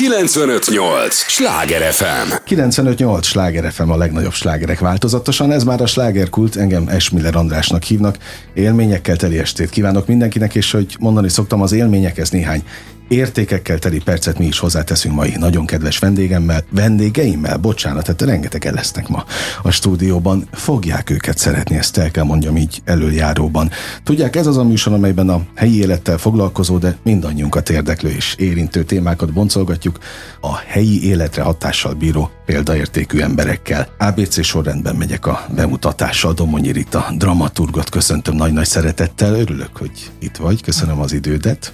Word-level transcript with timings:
958! 0.00 1.14
Sláger 1.14 1.92
FM! 1.92 2.32
958! 2.44 3.26
Sláger 3.26 3.72
FM 3.72 3.90
a 3.90 3.96
legnagyobb 3.96 4.32
slágerek 4.32 4.78
változatosan. 4.78 5.52
Ez 5.52 5.64
már 5.64 5.80
a 5.80 5.86
slágerkult, 5.86 6.56
engem 6.56 6.88
Esmiller 6.88 7.36
Andrásnak 7.36 7.82
hívnak. 7.82 8.16
Élményekkel 8.54 9.16
teli 9.16 9.38
estét 9.38 9.70
kívánok 9.70 10.06
mindenkinek, 10.06 10.54
és 10.54 10.70
hogy 10.70 10.96
mondani 11.00 11.28
szoktam, 11.28 11.62
az 11.62 11.72
élményekhez 11.72 12.30
néhány 12.30 12.62
értékekkel 13.10 13.78
teli 13.78 13.98
percet 13.98 14.38
mi 14.38 14.46
is 14.46 14.58
hozzáteszünk 14.58 15.14
mai 15.14 15.34
nagyon 15.38 15.66
kedves 15.66 15.98
vendégemmel, 15.98 16.64
vendégeimmel, 16.70 17.56
bocsánat, 17.56 18.02
tehát 18.04 18.22
rengeteg 18.22 18.64
lesznek 18.64 19.08
ma 19.08 19.24
a 19.62 19.70
stúdióban. 19.70 20.48
Fogják 20.52 21.10
őket 21.10 21.38
szeretni, 21.38 21.76
ezt 21.76 21.96
el 21.96 22.10
kell 22.10 22.24
mondjam 22.24 22.56
így 22.56 22.82
előjáróban. 22.84 23.70
Tudják, 24.02 24.36
ez 24.36 24.46
az 24.46 24.56
a 24.56 24.64
műsor, 24.64 24.92
amelyben 24.92 25.28
a 25.28 25.42
helyi 25.54 25.78
élettel 25.78 26.18
foglalkozó, 26.18 26.78
de 26.78 26.96
mindannyiunkat 27.02 27.70
érdeklő 27.70 28.08
és 28.08 28.34
érintő 28.38 28.84
témákat 28.84 29.32
boncolgatjuk 29.32 29.98
a 30.40 30.56
helyi 30.56 31.04
életre 31.04 31.42
hatással 31.42 31.94
bíró 31.94 32.30
példaértékű 32.46 33.20
emberekkel. 33.20 33.88
ABC 33.98 34.44
sorrendben 34.44 34.96
megyek 34.96 35.26
a 35.26 35.46
bemutatással. 35.54 36.32
Domonyi 36.32 36.72
Rita, 36.72 37.06
dramaturgot 37.16 37.88
köszöntöm 37.88 38.34
nagy-nagy 38.34 38.66
szeretettel. 38.66 39.34
Örülök, 39.34 39.76
hogy 39.76 40.10
itt 40.18 40.36
vagy. 40.36 40.62
Köszönöm 40.62 41.00
az 41.00 41.12
idődet 41.12 41.72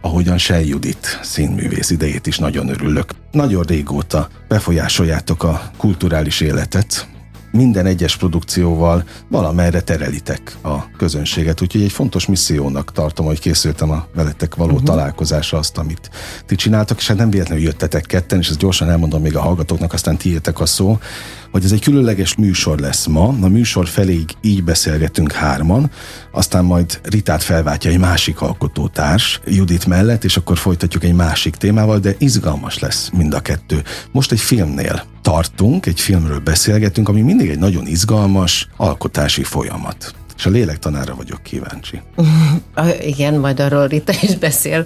ahogyan 0.00 0.38
Sej 0.38 0.66
Judit 0.66 1.18
színművész 1.22 1.90
idejét 1.90 2.26
is 2.26 2.38
nagyon 2.38 2.68
örülök. 2.68 3.10
Nagyon 3.30 3.62
régóta 3.62 4.28
befolyásoljátok 4.48 5.42
a 5.42 5.70
kulturális 5.76 6.40
életet, 6.40 7.08
minden 7.50 7.86
egyes 7.86 8.16
produkcióval 8.16 9.04
valamerre 9.28 9.80
terelitek 9.80 10.56
a 10.62 10.90
közönséget, 10.96 11.62
úgyhogy 11.62 11.82
egy 11.82 11.92
fontos 11.92 12.26
missziónak 12.26 12.92
tartom, 12.92 13.26
hogy 13.26 13.40
készültem 13.40 13.90
a 13.90 14.06
veletek 14.14 14.54
való 14.54 14.72
uh-huh. 14.72 14.86
találkozásra 14.86 15.58
azt, 15.58 15.78
amit 15.78 16.10
ti 16.46 16.54
csináltak, 16.54 16.98
és 16.98 17.08
hát 17.08 17.16
nem 17.16 17.30
véletlenül 17.30 17.64
jöttetek 17.64 18.06
ketten, 18.06 18.38
és 18.38 18.48
ezt 18.48 18.58
gyorsan 18.58 18.90
elmondom 18.90 19.22
még 19.22 19.36
a 19.36 19.40
hallgatóknak, 19.40 19.92
aztán 19.92 20.16
tiétek 20.16 20.60
a 20.60 20.66
szó, 20.66 20.98
hogy 21.50 21.64
ez 21.64 21.72
egy 21.72 21.80
különleges 21.80 22.34
műsor 22.34 22.78
lesz 22.78 23.06
ma. 23.06 23.28
A 23.40 23.48
műsor 23.48 23.86
feléig 23.86 24.30
így 24.40 24.64
beszélgetünk 24.64 25.32
hárman, 25.32 25.90
aztán 26.32 26.64
majd 26.64 27.00
Ritát 27.02 27.42
felváltja 27.42 27.90
egy 27.90 27.98
másik 27.98 28.40
alkotótárs 28.40 29.40
Judit 29.46 29.86
mellett, 29.86 30.24
és 30.24 30.36
akkor 30.36 30.58
folytatjuk 30.58 31.04
egy 31.04 31.14
másik 31.14 31.54
témával, 31.54 31.98
de 31.98 32.14
izgalmas 32.18 32.78
lesz 32.78 33.10
mind 33.16 33.34
a 33.34 33.40
kettő. 33.40 33.82
Most 34.12 34.32
egy 34.32 34.40
filmnél 34.40 35.02
tartunk, 35.22 35.86
egy 35.86 36.00
filmről 36.00 36.38
beszélgetünk, 36.38 37.08
ami 37.08 37.20
mindig 37.20 37.48
egy 37.48 37.58
nagyon 37.58 37.86
izgalmas 37.86 38.68
alkotási 38.76 39.42
folyamat 39.42 40.14
és 40.38 40.46
a 40.46 40.50
lélektanára 40.50 41.14
vagyok 41.14 41.42
kíváncsi. 41.42 42.00
Igen, 43.00 43.34
majd 43.34 43.60
arról 43.60 43.86
Rita 43.86 44.12
is 44.20 44.36
beszél, 44.36 44.84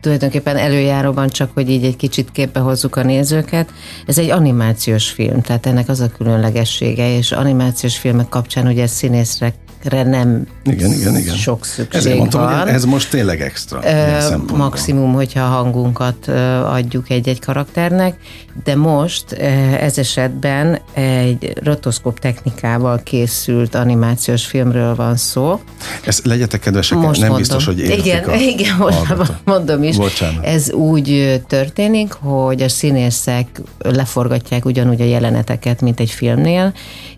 tulajdonképpen 0.00 0.56
előjáróban 0.56 1.28
csak, 1.28 1.50
hogy 1.54 1.70
így 1.70 1.84
egy 1.84 1.96
kicsit 1.96 2.30
képbe 2.30 2.60
hozzuk 2.60 2.96
a 2.96 3.02
nézőket. 3.02 3.72
Ez 4.06 4.18
egy 4.18 4.30
animációs 4.30 5.10
film, 5.10 5.40
tehát 5.40 5.66
ennek 5.66 5.88
az 5.88 6.00
a 6.00 6.08
különlegessége, 6.08 7.16
és 7.16 7.32
animációs 7.32 7.98
filmek 7.98 8.28
kapcsán 8.28 8.66
ugye 8.66 8.86
színészre 8.86 9.54
nem 9.90 10.46
igen, 10.64 10.92
igen, 10.92 11.16
igen. 11.16 11.34
sok 11.34 11.64
szükség 11.64 12.00
Ezért 12.00 12.16
mondtam, 12.16 12.40
van. 12.40 12.60
hogy 12.60 12.68
ez 12.68 12.84
most 12.84 13.10
tényleg 13.10 13.40
extra. 13.40 13.80
Ö, 13.84 14.36
maximum, 14.56 15.12
hogyha 15.12 15.44
a 15.44 15.48
hangunkat 15.48 16.28
adjuk 16.64 17.10
egy-egy 17.10 17.40
karakternek, 17.40 18.16
de 18.64 18.76
most 18.76 19.32
ez 19.80 19.98
esetben 19.98 20.78
egy 20.92 21.52
rotoszkóp 21.62 22.18
technikával 22.18 23.00
készült 23.02 23.74
animációs 23.74 24.46
filmről 24.62 24.94
van 24.94 25.16
szó. 25.16 25.60
Ezt 26.04 26.26
legyetek 26.26 26.60
kedvesek, 26.60 26.98
most 26.98 27.20
nem 27.20 27.28
mondom. 27.28 27.38
biztos, 27.38 27.64
hogy 27.64 27.78
értik 27.78 28.04
Igen, 28.04 28.24
a 28.24 28.34
igen 28.34 28.76
most 28.76 29.32
mondom 29.44 29.82
is. 29.82 29.96
Bocsánat. 29.96 30.44
Ez 30.44 30.72
úgy 30.72 31.40
történik, 31.46 32.12
hogy 32.12 32.62
a 32.62 32.68
színészek 32.68 33.60
leforgatják 33.78 34.64
ugyanúgy 34.64 35.00
a 35.00 35.04
jeleneteket, 35.04 35.80
mint 35.80 36.00
egy 36.00 36.10
filmnél, 36.10 36.72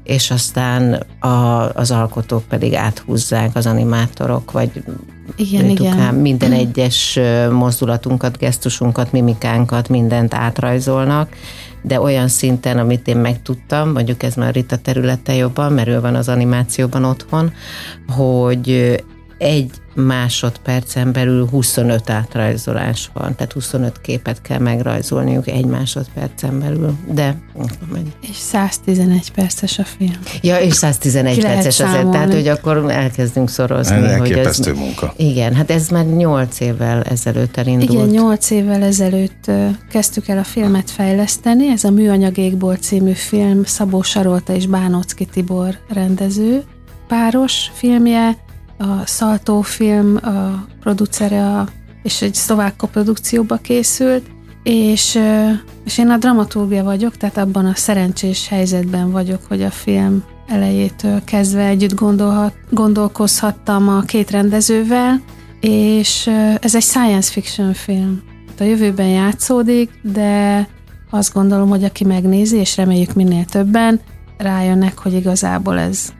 és 0.05 0.31
aztán 0.31 1.07
a, 1.21 1.71
az 1.75 1.91
alkotók 1.91 2.43
pedig 2.49 2.75
áthúzzák 2.75 3.51
az 3.57 3.67
animátorok, 3.67 4.51
vagy 4.51 4.71
igen, 5.37 5.69
igen. 5.69 6.15
minden 6.15 6.53
egyes 6.53 7.19
mozdulatunkat, 7.51 8.39
gesztusunkat, 8.39 9.13
mimikánkat, 9.13 9.89
mindent 9.89 10.35
átrajzolnak, 10.35 11.29
de 11.87 12.01
olyan 12.01 12.29
szinten, 12.29 12.79
amit 12.79 13.09
én 13.09 13.17
megtudtam, 13.17 13.93
mondjuk 13.93 14.23
ez 14.23 14.35
már 14.35 14.55
Rita 14.55 14.77
területe 14.77 15.35
jobban, 15.35 15.73
mert 15.73 15.89
ő 15.89 16.01
van 16.01 16.15
az 16.15 16.29
animációban 16.29 17.05
otthon, 17.05 17.53
hogy 18.09 18.97
egy 19.39 19.71
másodpercen 19.95 21.13
belül 21.13 21.49
25 21.49 22.11
átrajzolás 22.11 23.11
van, 23.13 23.35
tehát 23.35 23.53
25 23.53 24.01
képet 24.01 24.43
kell 24.43 24.59
megrajzolniuk 24.59 25.49
egy 25.49 25.65
másodpercen 25.65 26.59
belül, 26.59 26.97
de... 27.13 27.37
És 28.21 28.37
111 28.37 29.33
perces 29.33 29.79
a 29.79 29.85
film. 29.85 30.19
Ja, 30.43 30.59
és 30.59 30.75
111 30.75 31.41
perces 31.41 31.81
azért, 31.81 32.11
tehát 32.11 32.33
hogy 32.33 32.49
akkor 32.49 32.91
elkezdünk 32.91 33.49
szorozni. 33.49 34.13
Hogy 34.13 34.33
ez, 34.33 34.59
munka. 34.59 35.13
Igen, 35.17 35.55
hát 35.55 35.71
ez 35.71 35.89
már 35.89 36.07
8 36.07 36.61
évvel 36.61 37.03
ezelőtt 37.03 37.57
elindult. 37.57 37.91
Igen, 37.91 38.07
8 38.07 38.51
évvel 38.51 38.83
ezelőtt 38.83 39.51
kezdtük 39.91 40.29
el 40.29 40.39
a 40.39 40.45
filmet 40.45 40.91
fejleszteni, 40.91 41.69
ez 41.69 41.85
a 41.85 41.91
Műanyag 41.91 42.39
égból 42.39 42.77
című 42.77 43.13
film 43.13 43.65
Szabó 43.65 44.03
Sarolta 44.03 44.55
és 44.55 44.67
Bánocki 44.67 45.25
Tibor 45.25 45.79
rendező 45.89 46.63
páros 47.09 47.71
filmje, 47.75 48.37
a 48.91 49.03
Szaltó 49.07 49.61
film 49.61 50.17
a 50.23 50.67
producere, 50.81 51.47
a, 51.47 51.69
és 52.03 52.23
egy 52.23 52.35
szlovák 52.35 52.77
koprodukcióba 52.77 53.57
készült, 53.57 54.27
és, 54.63 55.19
és 55.85 55.99
én 55.99 56.11
a 56.11 56.17
dramaturgia 56.17 56.85
vagyok, 56.85 57.17
tehát 57.17 57.37
abban 57.37 57.67
a 57.67 57.75
szerencsés 57.75 58.49
helyzetben 58.49 59.11
vagyok, 59.11 59.41
hogy 59.49 59.63
a 59.63 59.71
film 59.71 60.25
elejétől 60.47 61.25
kezdve 61.25 61.67
együtt 61.67 61.95
gondolhat, 61.95 62.55
gondolkozhattam 62.71 63.89
a 63.89 64.01
két 64.01 64.31
rendezővel, 64.31 65.23
és 65.61 66.27
ez 66.61 66.75
egy 66.75 66.83
science 66.83 67.31
fiction 67.31 67.73
film. 67.73 68.23
A 68.59 68.63
jövőben 68.63 69.09
játszódik, 69.09 69.91
de 70.03 70.69
azt 71.11 71.33
gondolom, 71.33 71.69
hogy 71.69 71.85
aki 71.85 72.05
megnézi, 72.05 72.57
és 72.57 72.77
reméljük 72.77 73.15
minél 73.15 73.45
többen, 73.45 74.01
rájönnek, 74.39 74.99
hogy 74.99 75.13
igazából 75.13 75.79
ez, 75.79 76.13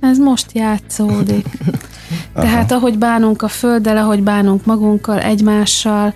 ez 0.00 0.18
most 0.18 0.52
játszódik. 0.52 1.46
Tehát 2.34 2.72
ahogy 2.72 2.98
bánunk 2.98 3.42
a 3.42 3.48
földdel, 3.48 3.96
ahogy 3.96 4.22
bánunk 4.22 4.64
magunkkal, 4.64 5.20
egymással, 5.20 6.14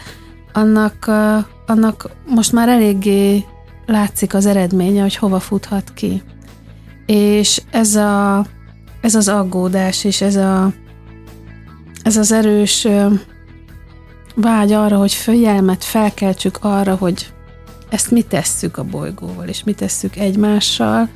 annak, 0.53 1.11
annak 1.67 2.11
most 2.27 2.53
már 2.53 2.69
eléggé 2.69 3.45
látszik 3.87 4.35
az 4.35 4.47
eredménye, 4.47 5.03
hogy 5.03 5.17
hova 5.17 5.41
futhat 5.41 5.93
ki. 5.95 6.23
És 7.07 7.63
ez, 7.71 7.95
a, 7.95 8.45
ez 9.01 9.15
az 9.15 9.29
aggódás, 9.29 10.05
és 10.05 10.21
ez, 10.21 10.37
a, 10.37 10.73
ez 12.03 12.17
az 12.17 12.33
erős 12.33 12.89
vágy 14.35 14.73
arra, 14.73 14.97
hogy 14.97 15.13
följelmet 15.13 15.85
felkeltsük 15.85 16.59
arra, 16.61 16.95
hogy 16.95 17.33
ezt 17.89 18.11
mi 18.11 18.23
tesszük 18.23 18.77
a 18.77 18.85
bolygóval, 18.85 19.49
és 19.49 19.65
mi 19.65 19.73
tesszük 19.73 20.17
egymással, 20.17 21.09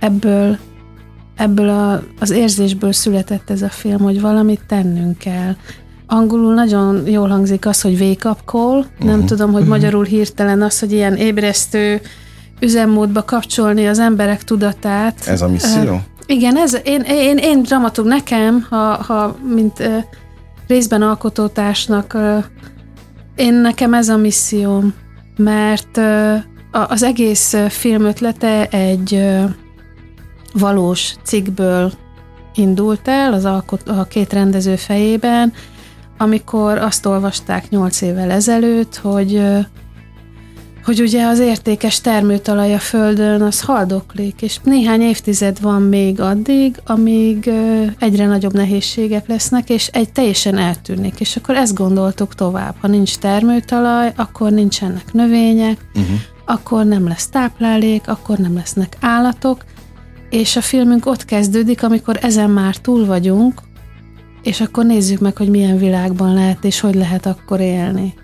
ebből 0.00 0.58
ebből 1.36 1.68
a, 1.68 2.02
az 2.20 2.30
érzésből 2.30 2.92
született 2.92 3.50
ez 3.50 3.62
a 3.62 3.68
film, 3.68 4.00
hogy 4.00 4.20
valamit 4.20 4.60
tennünk 4.68 5.18
kell. 5.18 5.56
Angolul 6.06 6.54
nagyon 6.54 7.06
jól 7.06 7.28
hangzik 7.28 7.66
az, 7.66 7.80
hogy 7.80 8.00
wake 8.00 8.28
up 8.28 8.38
call. 8.44 8.78
Uh-huh. 8.78 9.06
Nem 9.06 9.24
tudom, 9.24 9.52
hogy 9.52 9.62
uh-huh. 9.62 9.76
magyarul 9.76 10.04
hirtelen 10.04 10.62
az, 10.62 10.78
hogy 10.78 10.92
ilyen 10.92 11.16
ébresztő 11.16 12.00
üzemmódba 12.60 13.22
kapcsolni 13.22 13.86
az 13.86 13.98
emberek 13.98 14.44
tudatát. 14.44 15.26
Ez 15.26 15.42
a 15.42 15.48
misszió? 15.48 15.92
Uh, 15.92 16.00
igen, 16.26 16.56
ez, 16.56 16.76
én, 16.84 17.00
én, 17.00 17.36
én 17.36 17.62
dramaturg 17.62 18.08
nekem, 18.08 18.66
ha, 18.70 19.02
ha 19.02 19.36
mint 19.54 19.78
uh, 19.78 19.96
részben 20.66 21.02
alkotótársnak, 21.02 22.12
uh, 22.14 22.44
én 23.36 23.54
nekem 23.54 23.94
ez 23.94 24.08
a 24.08 24.16
misszióm, 24.16 24.94
mert 25.36 25.96
uh, 25.96 26.34
az 26.90 27.02
egész 27.02 27.56
film 27.68 28.04
ötlete 28.04 28.66
egy 28.66 29.12
uh, 29.12 29.50
valós 30.54 31.14
cikkből 31.22 31.92
indult 32.54 33.08
el 33.08 33.32
az 33.32 33.44
alkot, 33.44 33.88
a 33.88 34.04
két 34.04 34.32
rendező 34.32 34.76
fejében, 34.76 35.52
amikor 36.18 36.78
azt 36.78 37.06
olvasták 37.06 37.68
nyolc 37.68 38.00
évvel 38.00 38.30
ezelőtt, 38.30 38.96
hogy 38.96 39.42
hogy 40.84 41.00
ugye 41.00 41.26
az 41.26 41.38
értékes 41.38 42.00
termőtalaj 42.00 42.74
a 42.74 42.78
Földön 42.78 43.42
az 43.42 43.60
haldoklik, 43.60 44.42
és 44.42 44.58
néhány 44.62 45.00
évtized 45.00 45.60
van 45.60 45.82
még 45.82 46.20
addig, 46.20 46.80
amíg 46.86 47.50
egyre 47.98 48.26
nagyobb 48.26 48.52
nehézségek 48.52 49.28
lesznek, 49.28 49.70
és 49.70 49.86
egy 49.86 50.12
teljesen 50.12 50.58
eltűnik. 50.58 51.20
És 51.20 51.36
akkor 51.36 51.54
ezt 51.56 51.74
gondoltuk 51.74 52.34
tovább. 52.34 52.74
Ha 52.80 52.88
nincs 52.88 53.18
termőtalaj, 53.18 54.12
akkor 54.16 54.50
nincsenek 54.50 55.12
növények, 55.12 55.86
uh-huh. 55.94 56.16
akkor 56.44 56.84
nem 56.84 57.08
lesz 57.08 57.28
táplálék, 57.28 58.08
akkor 58.08 58.38
nem 58.38 58.54
lesznek 58.54 58.96
állatok, 59.00 59.64
és 60.34 60.56
a 60.56 60.60
filmünk 60.60 61.06
ott 61.06 61.24
kezdődik, 61.24 61.82
amikor 61.82 62.18
ezen 62.22 62.50
már 62.50 62.76
túl 62.76 63.06
vagyunk, 63.06 63.60
és 64.42 64.60
akkor 64.60 64.84
nézzük 64.84 65.20
meg, 65.20 65.36
hogy 65.36 65.48
milyen 65.48 65.78
világban 65.78 66.34
lehet, 66.34 66.64
és 66.64 66.80
hogy 66.80 66.94
lehet 66.94 67.26
akkor 67.26 67.60
élni. 67.60 68.14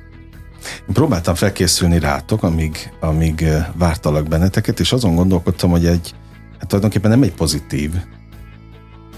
Én 0.89 0.95
próbáltam 0.95 1.35
felkészülni 1.35 1.99
rátok, 1.99 2.43
amíg, 2.43 2.93
amíg 3.01 3.45
vártalak 3.75 4.29
benneteket, 4.29 4.81
és 4.81 4.93
azon 4.93 5.15
gondolkodtam, 5.15 5.71
hogy 5.71 5.87
egy, 5.87 6.15
hát 6.59 6.67
tulajdonképpen 6.67 7.11
nem 7.11 7.23
egy 7.23 7.35
pozitív 7.35 7.91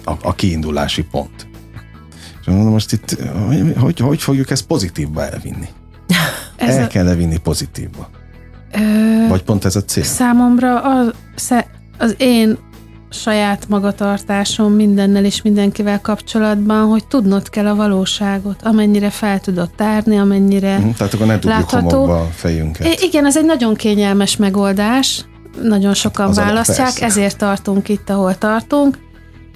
a, 0.05 0.13
a 0.23 0.35
kiindulási 0.35 1.05
pont. 1.05 1.49
És 2.41 2.47
mondom, 2.47 2.73
most 2.73 2.93
itt, 2.93 3.17
hogy, 3.47 3.75
hogy, 3.79 3.99
hogy 3.99 4.23
fogjuk 4.23 4.51
ezt 4.51 4.67
pozitívba 4.67 5.27
elvinni? 5.27 5.69
Ez 6.57 6.77
El 6.77 6.85
a... 6.85 6.87
kell 6.87 7.15
vinni 7.15 7.39
pozitívba? 7.39 8.09
Ö... 8.73 9.29
Vagy 9.29 9.43
pont 9.43 9.65
ez 9.65 9.77
a 9.77 9.85
cél? 9.85 10.03
Számomra 10.03 10.81
az, 10.81 11.13
az 11.99 12.15
én 12.19 12.59
saját 13.13 13.69
magatartásom 13.69 14.73
mindennel 14.73 15.25
és 15.25 15.43
mindenkivel 15.43 16.01
kapcsolatban, 16.01 16.87
hogy 16.87 17.07
tudnod 17.07 17.49
kell 17.49 17.67
a 17.67 17.75
valóságot, 17.75 18.63
amennyire 18.63 19.11
fel 19.11 19.41
tudod 19.41 19.71
tárni, 19.77 20.19
amennyire 20.19 20.79
mm, 20.79 20.91
Tehát 20.91 21.15
akkor 21.15 21.39
tudjuk 21.39 21.71
homokba 21.71 22.21
a 22.21 22.29
fejünket. 22.35 22.87
I- 22.87 23.05
igen, 23.07 23.27
ez 23.27 23.37
egy 23.37 23.45
nagyon 23.45 23.75
kényelmes 23.75 24.37
megoldás, 24.37 25.25
nagyon 25.63 25.95
sokan 25.95 26.29
az 26.29 26.37
választják, 26.37 26.93
a, 27.01 27.05
ezért 27.05 27.39
tartunk 27.39 27.89
itt, 27.89 28.11
ahol 28.11 28.39
tartunk, 28.39 28.99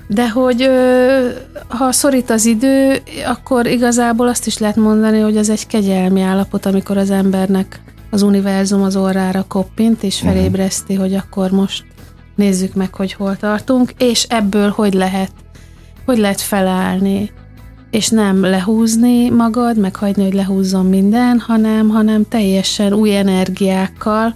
de 0.08 0.30
hogy 0.30 0.62
ö, 0.62 1.28
ha 1.68 1.92
szorít 1.92 2.30
az 2.30 2.44
idő, 2.44 3.02
akkor 3.26 3.66
igazából 3.66 4.28
azt 4.28 4.46
is 4.46 4.58
lehet 4.58 4.76
mondani, 4.76 5.20
hogy 5.20 5.36
ez 5.36 5.48
egy 5.48 5.66
kegyelmi 5.66 6.20
állapot, 6.20 6.66
amikor 6.66 6.96
az 6.96 7.10
embernek 7.10 7.80
az 8.10 8.22
univerzum 8.22 8.82
az 8.82 8.96
orrára 8.96 9.44
koppint, 9.48 10.02
és 10.02 10.22
mhm. 10.22 10.32
felébreszti, 10.32 10.92
uh-huh. 10.92 11.08
hogy 11.08 11.14
akkor 11.14 11.50
most 11.50 11.84
nézzük 12.36 12.74
meg, 12.74 12.94
hogy 12.94 13.12
hol 13.12 13.36
tartunk, 13.36 13.92
és 13.98 14.26
ebből 14.28 14.70
hogy 14.70 14.94
lehet, 14.94 15.30
hogy 16.04 16.18
lehet 16.18 16.40
felállni, 16.40 17.30
és 17.90 18.08
nem 18.08 18.40
lehúzni 18.40 19.30
magad, 19.30 19.78
meg 19.78 19.96
hagyni, 19.96 20.22
hogy 20.22 20.34
lehúzzon 20.34 20.86
minden, 20.86 21.38
hanem, 21.38 21.88
hanem 21.88 22.28
teljesen 22.28 22.92
új 22.92 23.16
energiákkal 23.16 24.34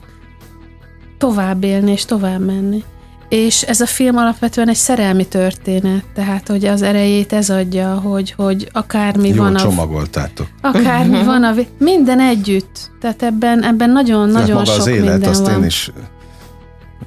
tovább 1.18 1.64
élni 1.64 1.90
és 1.90 2.04
tovább 2.04 2.44
menni. 2.44 2.84
És 3.28 3.62
ez 3.62 3.80
a 3.80 3.86
film 3.86 4.16
alapvetően 4.16 4.68
egy 4.68 4.76
szerelmi 4.76 5.26
történet, 5.26 6.04
tehát 6.14 6.48
hogy 6.48 6.64
az 6.64 6.82
erejét 6.82 7.32
ez 7.32 7.50
adja, 7.50 7.94
hogy, 7.94 8.30
hogy 8.30 8.68
akármi 8.72 9.28
Jól 9.28 9.36
van 9.36 9.54
a... 9.54 9.58
csomagoltátok. 9.58 10.46
Akármi 10.60 11.22
van 11.32 11.44
a... 11.44 11.54
Minden 11.78 12.20
együtt. 12.20 12.90
Tehát 13.00 13.22
ebben, 13.22 13.62
ebben 13.62 13.90
nagyon-nagyon 13.90 14.64
sok 14.64 14.78
az 14.78 14.86
élet, 14.86 15.10
minden 15.10 15.28
azt 15.28 15.46
van. 15.46 15.60
én 15.60 15.64
is 15.64 15.92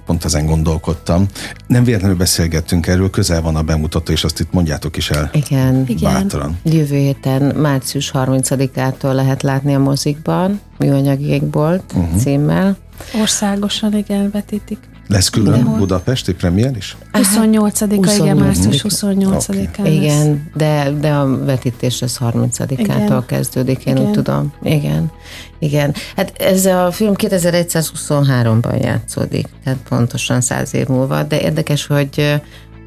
pont 0.06 0.26
ezen 0.26 0.46
gondolkodtam. 0.46 1.26
Nem 1.68 1.84
véletlenül 1.84 2.18
beszélgettünk 2.18 2.88
erről, 2.88 3.10
közel 3.10 3.42
van 3.42 3.56
a 3.56 3.62
bemutató, 3.64 4.12
és 4.12 4.24
azt 4.24 4.40
itt 4.40 4.54
mondjátok 4.54 4.98
is 4.98 5.10
el 5.10 5.30
Igen. 5.34 5.88
bátran. 6.02 6.58
Igen. 6.64 6.78
Jövő 6.78 6.98
héten 6.98 7.42
március 7.42 8.12
30-ától 8.14 9.14
lehet 9.14 9.42
látni 9.42 9.76
a 9.76 9.80
mozikban, 9.80 10.60
műanyagékbolt 10.78 11.84
uh-huh. 11.96 12.18
címmel. 12.18 12.78
Országosan 13.22 13.98
igen 13.98 14.30
vetítik. 14.32 14.78
Lesz 15.08 15.30
külön 15.30 15.52
Mindenhol. 15.52 15.78
budapesti 15.78 16.34
premier 16.34 16.78
is? 16.78 16.98
28-a, 17.14 18.24
igen, 18.24 18.38
március 18.38 18.86
28-án 18.90 19.78
okay. 19.80 19.96
Igen, 19.96 20.50
de, 20.54 20.92
de 21.00 21.10
a 21.10 21.46
vetítés 21.46 22.02
az 22.02 22.18
30-ától 22.22 23.24
kezdődik, 23.26 23.86
én 23.86 23.96
igen. 23.96 24.08
úgy 24.08 24.12
tudom. 24.12 24.54
Igen, 24.64 25.12
igen. 25.60 25.94
Hát 26.16 26.34
ez 26.38 26.66
a 26.66 26.92
film 26.92 27.14
2123-ban 27.18 28.82
játszódik, 28.82 29.48
tehát 29.64 29.80
pontosan 29.90 30.42
száz 30.42 30.74
év 30.74 30.88
múlva, 30.88 31.24
de 31.24 31.42
érdekes, 31.42 31.86
hogy, 31.86 32.42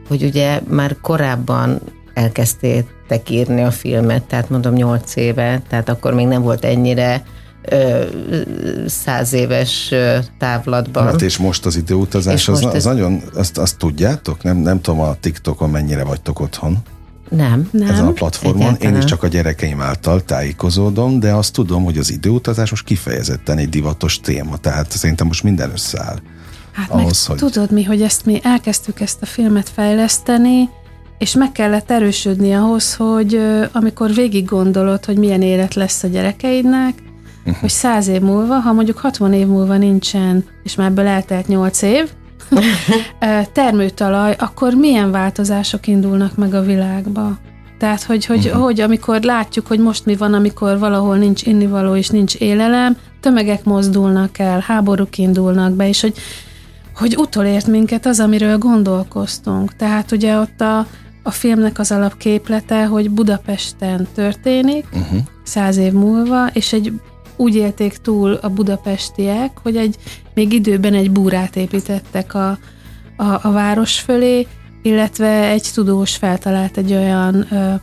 hogy 0.09 0.23
ugye 0.23 0.61
már 0.69 0.97
korábban 1.01 1.81
elkezdtétek 2.15 3.31
írni 3.31 3.63
a 3.63 3.71
filmet, 3.71 4.23
tehát 4.23 4.51
mondom 4.51 4.75
8 4.75 5.17
éve, 5.17 5.63
tehát 5.69 5.89
akkor 5.89 6.15
még 6.15 6.27
nem 6.27 6.43
volt 6.43 6.65
ennyire 6.65 7.25
száz 8.87 9.33
éves 9.33 9.95
távlatban. 10.39 11.05
Hát 11.05 11.23
és 11.23 11.37
most 11.37 11.67
az 11.67 11.77
időutazás, 11.77 12.49
az, 12.49 12.65
az 12.65 12.75
ez... 12.75 12.85
nagyon, 12.85 13.23
azt, 13.35 13.59
azt 13.59 13.79
tudjátok? 13.79 14.43
Nem, 14.43 14.57
nem 14.57 14.81
tudom 14.81 15.01
a 15.01 15.15
TikTokon 15.21 15.71
mennyire 15.71 16.05
vagytok 16.05 16.41
otthon. 16.41 16.79
Nem. 17.29 17.69
nem. 17.73 17.89
Ezen 17.89 18.07
a 18.07 18.13
platformon. 18.13 18.63
Egyáltalán. 18.63 18.95
Én 18.95 18.99
is 18.99 19.05
csak 19.05 19.23
a 19.23 19.27
gyerekeim 19.27 19.81
által 19.81 20.25
tájékozódom, 20.25 21.21
de 21.21 21.33
azt 21.33 21.53
tudom, 21.53 21.85
hogy 21.85 21.99
az 21.99 22.11
időutazás 22.11 22.71
most 22.71 22.85
kifejezetten 22.85 23.59
egy 23.59 23.69
divatos 23.69 24.21
téma, 24.21 24.57
tehát 24.57 24.91
szerintem 24.91 25.27
most 25.27 25.43
minden 25.43 25.71
összeáll. 25.71 26.19
Hát 26.73 26.91
ahhoz, 26.91 27.27
meg 27.29 27.39
hogy... 27.39 27.53
tudod 27.53 27.73
mi, 27.73 27.85
hogy 27.85 28.03
ezt 28.03 28.25
mi 28.27 28.41
elkezdtük 28.43 29.01
ezt 29.01 29.23
a 29.23 29.27
filmet 29.27 29.69
fejleszteni, 29.69 30.69
és 31.19 31.35
meg 31.35 31.53
kellett 31.53 31.91
erősödni 31.91 32.55
ahhoz, 32.55 32.95
hogy 32.95 33.41
amikor 33.73 34.15
végig 34.15 34.45
gondolod, 34.45 35.05
hogy 35.05 35.17
milyen 35.19 35.43
élet 35.43 35.75
lesz 35.75 36.03
a 36.03 36.09
gyerekeidnek, 36.09 36.95
uh-huh. 37.47 37.61
hogy 37.61 37.71
száz 37.71 38.09
év 38.09 38.21
múlva, 38.21 38.55
ha 38.55 38.73
mondjuk 38.73 38.99
60 38.99 39.33
év 39.33 39.47
múlva 39.47 39.77
nincsen, 39.77 40.45
és 40.63 40.75
már 40.75 40.87
ebből 40.87 41.07
eltelt 41.07 41.47
8 41.47 41.83
év, 41.83 42.11
termőtalaj, 43.53 44.37
akkor 44.39 44.75
milyen 44.75 45.11
változások 45.11 45.87
indulnak 45.87 46.37
meg 46.37 46.55
a 46.55 46.63
világba? 46.63 47.39
Tehát, 47.79 48.03
hogy, 48.03 48.27
hogy, 48.27 48.47
uh-huh. 48.47 48.63
hogy 48.63 48.81
amikor 48.81 49.23
látjuk, 49.23 49.67
hogy 49.67 49.79
most 49.79 50.05
mi 50.05 50.17
van, 50.17 50.35
amikor 50.35 50.79
valahol 50.79 51.17
nincs 51.17 51.43
innivaló 51.43 51.97
és 51.97 52.09
nincs 52.09 52.35
élelem, 52.35 52.97
tömegek 53.21 53.65
mozdulnak 53.65 54.39
el, 54.39 54.65
háborúk 54.67 55.19
indulnak 55.19 55.73
be, 55.73 55.89
és 55.89 56.01
hogy, 56.01 56.15
hogy 56.95 57.17
utolért 57.17 57.67
minket 57.67 58.07
az, 58.07 58.21
amiről 58.21 58.59
gondolkoztunk. 58.59 59.77
Tehát 59.77 60.13
ugye 60.13 60.39
ott 60.39 60.61
a, 60.61 60.87
a 61.23 61.31
filmnek 61.31 61.79
az 61.79 61.93
alapképlete, 61.93 62.87
hogy 62.87 63.11
Budapesten 63.11 64.07
történik, 64.15 64.87
uh-huh. 64.93 65.19
száz 65.43 65.77
év 65.77 65.93
múlva, 65.93 66.47
és 66.53 66.73
egy 66.73 66.93
úgy 67.37 67.55
élték 67.55 67.97
túl 67.97 68.33
a 68.33 68.49
budapestiek, 68.49 69.59
hogy 69.63 69.77
egy, 69.77 69.97
még 70.35 70.53
időben 70.53 70.95
egy 70.95 71.11
búrát 71.11 71.57
építettek 71.57 72.35
a, 72.35 72.59
a, 73.17 73.39
a 73.43 73.51
város 73.53 74.01
fölé, 74.01 74.47
illetve 74.83 75.49
egy 75.49 75.71
tudós 75.75 76.17
feltalált 76.17 76.77
egy 76.77 76.93
olyan 76.93 77.47
ö, 77.51 77.75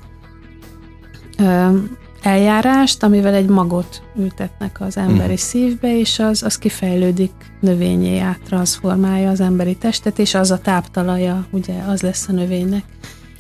ö, 1.37 1.77
eljárást, 2.21 3.03
amivel 3.03 3.33
egy 3.33 3.47
magot 3.47 4.01
ültetnek 4.17 4.81
az 4.81 4.97
emberi 4.97 5.31
mm. 5.31 5.35
szívbe, 5.35 5.97
és 5.99 6.19
az, 6.19 6.43
az 6.43 6.57
kifejlődik 6.57 7.31
növényé, 7.59 8.19
áttransformálja 8.19 9.29
az 9.29 9.39
emberi 9.39 9.75
testet, 9.75 10.19
és 10.19 10.33
az 10.33 10.51
a 10.51 10.57
táptalaja, 10.57 11.45
ugye, 11.51 11.73
az 11.87 12.01
lesz 12.01 12.27
a 12.27 12.31
növénynek. 12.31 12.83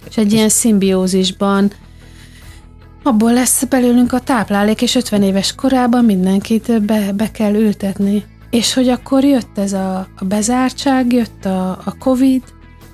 És 0.09 0.17
egy 0.17 0.33
ilyen 0.33 0.49
szimbiózisban 0.49 1.71
abból 3.03 3.33
lesz 3.33 3.63
belőlünk 3.63 4.13
a 4.13 4.19
táplálék, 4.19 4.81
és 4.81 4.95
50 4.95 5.23
éves 5.23 5.55
korában 5.55 6.05
mindenkit 6.05 6.81
be, 6.81 7.11
be 7.15 7.31
kell 7.31 7.53
ültetni. 7.53 8.23
És 8.49 8.73
hogy 8.73 8.87
akkor 8.87 9.23
jött 9.23 9.57
ez 9.57 9.73
a, 9.73 10.07
a 10.15 10.25
bezártság, 10.25 11.13
jött 11.13 11.45
a, 11.45 11.69
a 11.69 11.95
Covid, 11.99 12.43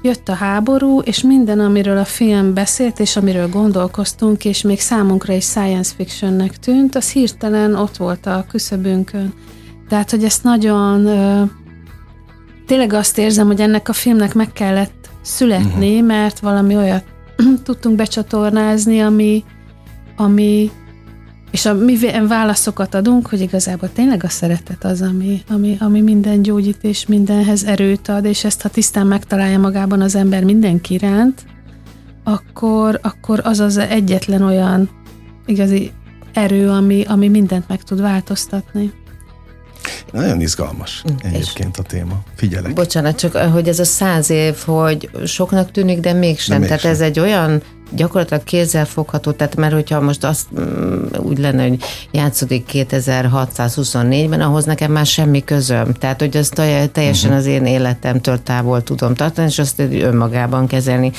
jött 0.02 0.30
a 0.30 0.34
háború, 0.34 1.00
és 1.00 1.22
minden, 1.22 1.60
amiről 1.60 1.98
a 1.98 2.06
film 2.06 2.54
beszélt, 2.54 3.00
és 3.00 3.16
amiről 3.16 3.50
gondolkoztunk, 3.50 4.46
és 4.46 4.62
még 4.62 4.80
számunkra 4.80 5.34
is 5.34 5.44
science 5.44 5.94
fictionnek 5.96 6.58
tűnt, 6.58 6.96
az 6.96 7.12
hirtelen 7.12 7.76
ott 7.76 7.98
volt 7.98 8.26
a 8.26 8.46
küszöbünkön. 8.50 9.34
Tehát, 9.90 10.10
hogy 10.10 10.24
ezt 10.24 10.44
nagyon... 10.44 11.08
Tényleg 12.66 12.94
azt 12.94 13.18
érzem, 13.18 13.48
hogy 13.48 13.62
ennek 13.62 13.90
a 13.90 13.94
filmnek 13.94 14.34
meg 14.34 14.52
kellett 14.52 15.10
születni, 15.22 15.94
uh-huh. 15.94 16.08
mert 16.08 16.40
valami 16.40 16.76
olyat 16.76 17.04
tudtunk 17.64 17.96
becsatornázni, 17.96 19.00
ami, 19.00 19.44
ami 20.20 20.72
és 21.52 21.66
a 21.66 21.74
mi 21.74 21.98
válaszokat 22.28 22.96
adunk, 22.96 23.28
hogy 23.28 23.42
igazából 23.42 23.92
tényleg 23.94 24.24
a 24.24 24.30
szeretet 24.30 24.84
az, 24.84 25.02
ami, 25.02 25.44
ami, 25.50 25.78
ami 25.80 26.02
minden 26.02 26.42
gyógyít 26.42 26.84
és 26.84 27.06
mindenhez 27.06 27.64
erőt 27.64 28.08
ad, 28.08 28.26
és 28.26 28.44
ezt 28.44 28.62
ha 28.62 28.70
tisztán 28.70 29.08
megtalálja 29.08 29.60
magában 29.60 30.02
az 30.02 30.16
ember 30.16 30.44
mindenki 30.44 30.94
iránt, 30.94 31.46
akkor, 32.24 33.00
akkor 33.02 33.42
az 33.44 33.60
az 33.60 33.78
egyetlen 33.78 34.42
olyan 34.42 34.90
igazi 35.46 35.92
erő, 36.34 36.70
ami, 36.70 37.04
ami 37.08 37.28
mindent 37.28 37.68
meg 37.68 37.84
tud 37.84 38.02
változtatni. 38.02 38.92
Nagyon 40.12 40.42
izgalmas 40.42 41.04
mm, 41.12 41.16
egyébként 41.24 41.78
a 41.78 41.84
téma. 41.84 42.24
Figyelek. 42.36 42.74
Bocsánat, 42.74 43.18
csak 43.18 43.36
hogy 43.36 43.68
ez 43.68 43.80
a 43.80 43.84
száz 43.84 44.30
év, 44.30 44.56
hogy 44.56 45.10
soknak 45.26 45.72
tűnik, 45.72 46.00
de 46.00 46.14
mégsem. 46.14 46.54
De 46.54 46.60
mégsem. 46.60 46.78
Tehát 46.78 46.96
ez 46.96 47.02
egy 47.02 47.20
olyan 47.20 47.62
gyakorlatilag 47.90 48.44
kézzel 48.44 48.86
fogható, 48.86 49.32
tehát 49.32 49.56
mert 49.56 49.74
hogyha 49.74 50.02
most 50.02 50.24
azt 50.24 50.48
mm, 50.60 51.04
úgy 51.18 51.38
lenne, 51.38 51.68
hogy 51.68 51.80
játszódik 52.12 52.70
2624-ben, 52.74 54.42
ahhoz 54.42 54.66
nekem 54.66 54.92
már 54.92 55.06
semmi 55.06 55.44
közöm. 55.44 55.94
Tehát, 55.94 56.20
hogy 56.20 56.38
azt 56.38 56.54
teljesen 56.92 57.30
uh-huh. 57.30 57.46
az 57.46 57.46
én 57.46 57.66
életemtől 57.66 58.44
távol 58.44 58.84
tudom 58.84 59.14
tartani, 59.14 59.48
és 59.48 59.60
azt 59.60 59.80
önmagában 59.80 60.68
kezelni. 60.68 61.12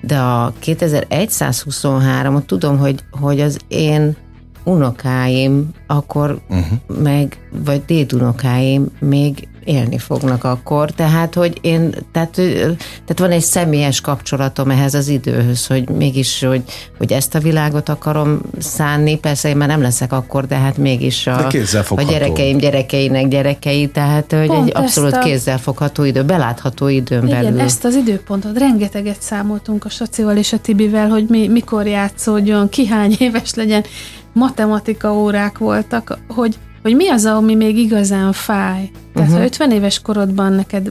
De 0.00 0.18
a 0.18 0.52
2123-ot 0.64 2.44
tudom, 2.44 2.78
hogy, 2.78 3.04
hogy 3.10 3.40
az 3.40 3.58
én 3.68 4.16
unokáim 4.64 5.70
akkor 5.86 6.40
uh-huh. 6.48 7.02
meg, 7.02 7.38
vagy 7.64 7.82
dédunokáim 7.86 8.86
még 9.00 9.48
élni 9.68 9.98
fognak 9.98 10.44
akkor. 10.44 10.90
Tehát, 10.90 11.34
hogy 11.34 11.58
én, 11.60 11.90
tehát, 12.12 12.30
tehát 12.30 13.18
van 13.18 13.30
egy 13.30 13.42
személyes 13.42 14.00
kapcsolatom 14.00 14.70
ehhez 14.70 14.94
az 14.94 15.08
időhöz, 15.08 15.66
hogy 15.66 15.88
mégis, 15.88 16.42
hogy, 16.42 16.62
hogy 16.98 17.12
ezt 17.12 17.34
a 17.34 17.38
világot 17.38 17.88
akarom 17.88 18.40
szánni, 18.58 19.18
persze 19.18 19.48
én 19.48 19.56
már 19.56 19.68
nem 19.68 19.80
leszek 19.80 20.12
akkor, 20.12 20.46
de 20.46 20.56
hát 20.56 20.76
mégis 20.76 21.26
a, 21.26 21.46
a 21.88 22.02
gyerekeim 22.02 22.56
gyerekeinek 22.58 23.28
gyerekei, 23.28 23.88
tehát 23.88 24.32
hogy 24.32 24.46
Pont 24.46 24.68
egy 24.68 24.76
abszolút 24.76 25.12
a... 25.12 25.18
kézzelfogható 25.18 26.04
idő, 26.04 26.22
belátható 26.22 26.88
időn 26.88 27.26
Igen, 27.26 27.42
belül. 27.42 27.60
ezt 27.60 27.84
az 27.84 27.94
időpontot 27.94 28.58
rengeteget 28.58 29.22
számoltunk 29.22 29.84
a 29.84 29.88
Sacival 29.88 30.36
és 30.36 30.52
a 30.52 30.58
Tibivel, 30.58 31.08
hogy 31.08 31.24
mi, 31.28 31.48
mikor 31.48 31.86
játszódjon, 31.86 32.68
ki 32.68 32.86
hány 32.86 33.16
éves 33.18 33.54
legyen, 33.54 33.84
matematika 34.32 35.14
órák 35.14 35.58
voltak, 35.58 36.18
hogy 36.28 36.58
hogy 36.88 36.96
mi 36.96 37.08
az, 37.08 37.24
ami 37.24 37.54
még 37.54 37.78
igazán 37.78 38.32
fáj. 38.32 38.90
Tehát, 39.14 39.28
uh-huh. 39.28 39.36
ha 39.36 39.44
50 39.44 39.70
éves 39.70 40.00
korodban 40.00 40.52
neked 40.52 40.90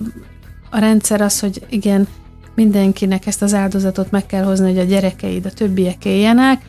a 0.70 0.80
rendszer 0.80 1.22
az, 1.22 1.40
hogy 1.40 1.62
igen, 1.70 2.08
mindenkinek 2.56 3.28
ezt 3.28 3.42
az 3.42 3.54
áldozatot 3.54 4.12
meg 4.12 4.26
kell 4.26 4.44
hozni, 4.44 4.70
hogy 4.70 4.80
a 4.80 4.84
gyerekeid, 4.84 5.46
a 5.46 5.52
többiek 5.52 6.06
éljenek, 6.06 6.62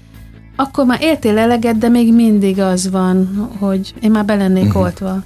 akkor 0.57 0.85
már 0.85 1.03
éltél 1.03 1.39
eleget, 1.39 1.79
de 1.79 1.89
még 1.89 2.15
mindig 2.15 2.61
az 2.61 2.91
van, 2.91 3.49
hogy 3.59 3.95
én 4.01 4.11
már 4.11 4.25
belennék 4.25 4.65
uh-huh. 4.65 4.83
oltva. 4.83 5.19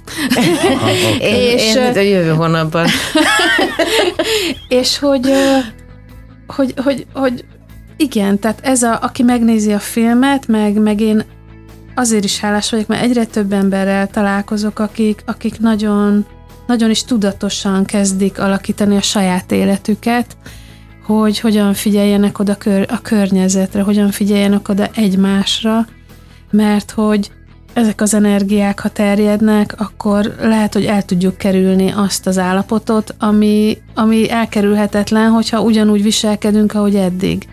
és 1.19 1.75
én 1.75 1.95
a 1.95 1.99
jövő 1.99 2.29
hónapban. 2.29 2.87
és 4.79 4.99
hogy, 4.99 5.29
hogy, 6.47 6.73
hogy, 6.83 7.05
hogy 7.13 7.45
igen, 7.97 8.39
tehát 8.39 8.59
ez 8.63 8.83
a, 8.83 8.99
aki 9.01 9.23
megnézi 9.23 9.71
a 9.71 9.79
filmet, 9.79 10.47
meg, 10.47 10.81
meg 10.81 11.01
én 11.01 11.23
azért 11.95 12.23
is 12.23 12.39
hálás 12.39 12.71
vagyok, 12.71 12.87
mert 12.87 13.03
egyre 13.03 13.25
több 13.25 13.53
emberrel 13.53 14.07
találkozok, 14.07 14.79
akik, 14.79 15.23
akik 15.25 15.59
nagyon, 15.59 16.25
nagyon 16.67 16.89
is 16.89 17.03
tudatosan 17.03 17.85
kezdik 17.85 18.39
alakítani 18.39 18.95
a 18.95 19.01
saját 19.01 19.51
életüket, 19.51 20.37
hogy 21.05 21.39
hogyan 21.39 21.73
figyeljenek 21.73 22.39
oda 22.39 22.55
kör, 22.55 22.87
a 22.89 23.01
környezetre, 23.01 23.81
hogyan 23.81 24.11
figyeljenek 24.11 24.69
oda 24.69 24.87
egymásra, 24.95 25.87
mert 26.51 26.91
hogy 26.91 27.31
ezek 27.73 28.01
az 28.01 28.13
energiák, 28.13 28.79
ha 28.79 28.89
terjednek, 28.89 29.75
akkor 29.77 30.35
lehet, 30.41 30.73
hogy 30.73 30.85
el 30.85 31.03
tudjuk 31.03 31.37
kerülni 31.37 31.91
azt 31.91 32.27
az 32.27 32.37
állapotot, 32.37 33.15
ami, 33.19 33.77
ami 33.95 34.29
elkerülhetetlen, 34.29 35.29
hogyha 35.29 35.61
ugyanúgy 35.61 36.03
viselkedünk, 36.03 36.73
ahogy 36.73 36.95
eddig. 36.95 37.47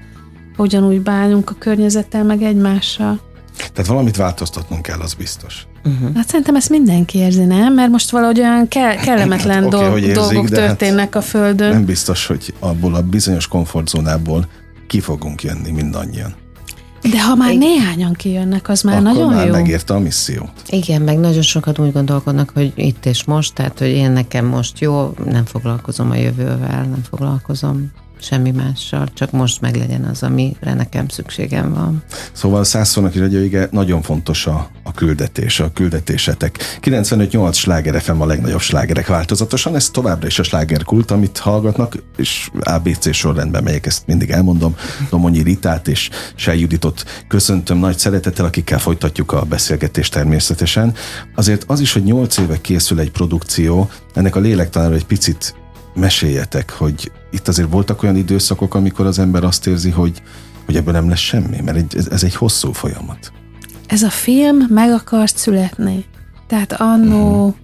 Ugyanúgy 0.56 1.00
bánunk 1.00 1.50
a 1.50 1.56
környezettel, 1.58 2.24
meg 2.24 2.42
egymással. 2.42 3.29
Tehát 3.72 3.86
valamit 3.90 4.16
változtatnunk 4.16 4.82
kell, 4.82 5.00
az 5.00 5.14
biztos. 5.14 5.66
Uh-huh. 5.84 6.16
Hát 6.16 6.28
szerintem 6.28 6.56
ezt 6.56 6.68
mindenki 6.68 7.18
érzi, 7.18 7.44
nem? 7.44 7.74
Mert 7.74 7.90
most 7.90 8.10
valahogy 8.10 8.38
olyan 8.40 8.68
ke- 8.68 9.00
kellemetlen 9.00 9.62
hát, 9.62 9.74
okay, 9.74 10.00
érzik, 10.00 10.14
dolgok 10.14 10.42
hát 10.42 10.52
történnek 10.52 11.14
hát 11.14 11.22
a 11.22 11.26
Földön. 11.26 11.70
Nem 11.70 11.84
biztos, 11.84 12.26
hogy 12.26 12.54
abból 12.58 12.94
a 12.94 13.02
bizonyos 13.02 13.46
komfortzónából 13.46 14.48
ki 14.86 15.00
fogunk 15.00 15.42
jönni 15.42 15.70
mindannyian. 15.70 16.34
De 17.10 17.22
ha 17.22 17.34
már 17.34 17.54
néhányan 17.54 18.12
kijönnek, 18.12 18.68
az 18.68 18.82
már 18.82 18.94
Akkor 18.96 19.12
nagyon 19.12 19.32
már 19.32 19.46
jó. 19.46 19.52
megérte 19.52 19.94
a 19.94 19.98
missziót. 19.98 20.52
Igen, 20.68 21.02
meg 21.02 21.18
nagyon 21.18 21.42
sokat 21.42 21.78
úgy 21.78 21.92
gondolkodnak, 21.92 22.50
hogy 22.54 22.72
itt 22.74 23.06
és 23.06 23.24
most, 23.24 23.54
tehát 23.54 23.78
hogy 23.78 23.88
én 23.88 24.10
nekem 24.10 24.46
most 24.46 24.78
jó, 24.78 25.14
nem 25.24 25.44
foglalkozom 25.44 26.10
a 26.10 26.14
jövővel, 26.14 26.82
nem 26.82 27.02
foglalkozom 27.10 27.90
semmi 28.22 28.50
mással, 28.50 29.08
csak 29.14 29.30
most 29.30 29.60
meglegyen 29.60 30.04
az, 30.04 30.22
amire 30.22 30.74
nekem 30.74 31.08
szükségem 31.08 31.74
van. 31.74 32.02
Szóval 32.32 32.64
százszónak 32.64 33.14
is 33.14 33.20
egy 33.20 33.68
nagyon 33.70 34.02
fontos 34.02 34.46
a, 34.46 34.70
a 34.82 34.92
küldetés, 34.92 35.60
a 35.60 35.72
küldetésetek. 35.72 36.78
95-8 36.82 37.54
sláger 37.54 38.00
FM 38.00 38.20
a 38.20 38.26
legnagyobb 38.26 38.60
slágerek 38.60 39.06
változatosan, 39.06 39.74
ez 39.74 39.90
továbbra 39.90 40.26
is 40.26 40.38
a 40.38 40.42
slágerkult, 40.42 41.10
amit 41.10 41.38
hallgatnak, 41.38 42.02
és 42.16 42.50
ABC 42.60 43.14
sorrendben 43.14 43.62
megyek, 43.62 43.86
ezt 43.86 44.06
mindig 44.06 44.30
elmondom. 44.30 44.76
Domonyi 45.10 45.42
Ritát 45.42 45.88
és 45.88 46.10
Sej 46.34 46.58
Juditot 46.58 47.04
köszöntöm 47.28 47.78
nagy 47.78 47.98
szeretettel, 47.98 48.44
akikkel 48.44 48.78
folytatjuk 48.78 49.32
a 49.32 49.42
beszélgetést 49.42 50.12
természetesen. 50.12 50.94
Azért 51.34 51.64
az 51.66 51.80
is, 51.80 51.92
hogy 51.92 52.04
8 52.04 52.36
éve 52.36 52.60
készül 52.60 53.00
egy 53.00 53.10
produkció, 53.10 53.90
ennek 54.14 54.36
a 54.36 54.40
lélektanára 54.40 54.94
egy 54.94 55.06
picit 55.06 55.54
meséljetek, 55.94 56.70
hogy 56.70 57.12
itt 57.30 57.48
azért 57.48 57.70
voltak 57.70 58.02
olyan 58.02 58.16
időszakok, 58.16 58.74
amikor 58.74 59.06
az 59.06 59.18
ember 59.18 59.44
azt 59.44 59.66
érzi, 59.66 59.90
hogy, 59.90 60.22
hogy 60.64 60.76
ebből 60.76 60.92
nem 60.92 61.08
lesz 61.08 61.18
semmi, 61.18 61.60
mert 61.60 61.94
ez, 61.94 62.06
ez 62.06 62.24
egy 62.24 62.34
hosszú 62.34 62.72
folyamat. 62.72 63.32
Ez 63.86 64.02
a 64.02 64.10
film 64.10 64.56
meg 64.68 64.90
akart 64.90 65.36
születni. 65.36 66.04
Tehát 66.46 66.72
annó 66.72 67.46
uh-huh 67.46 67.54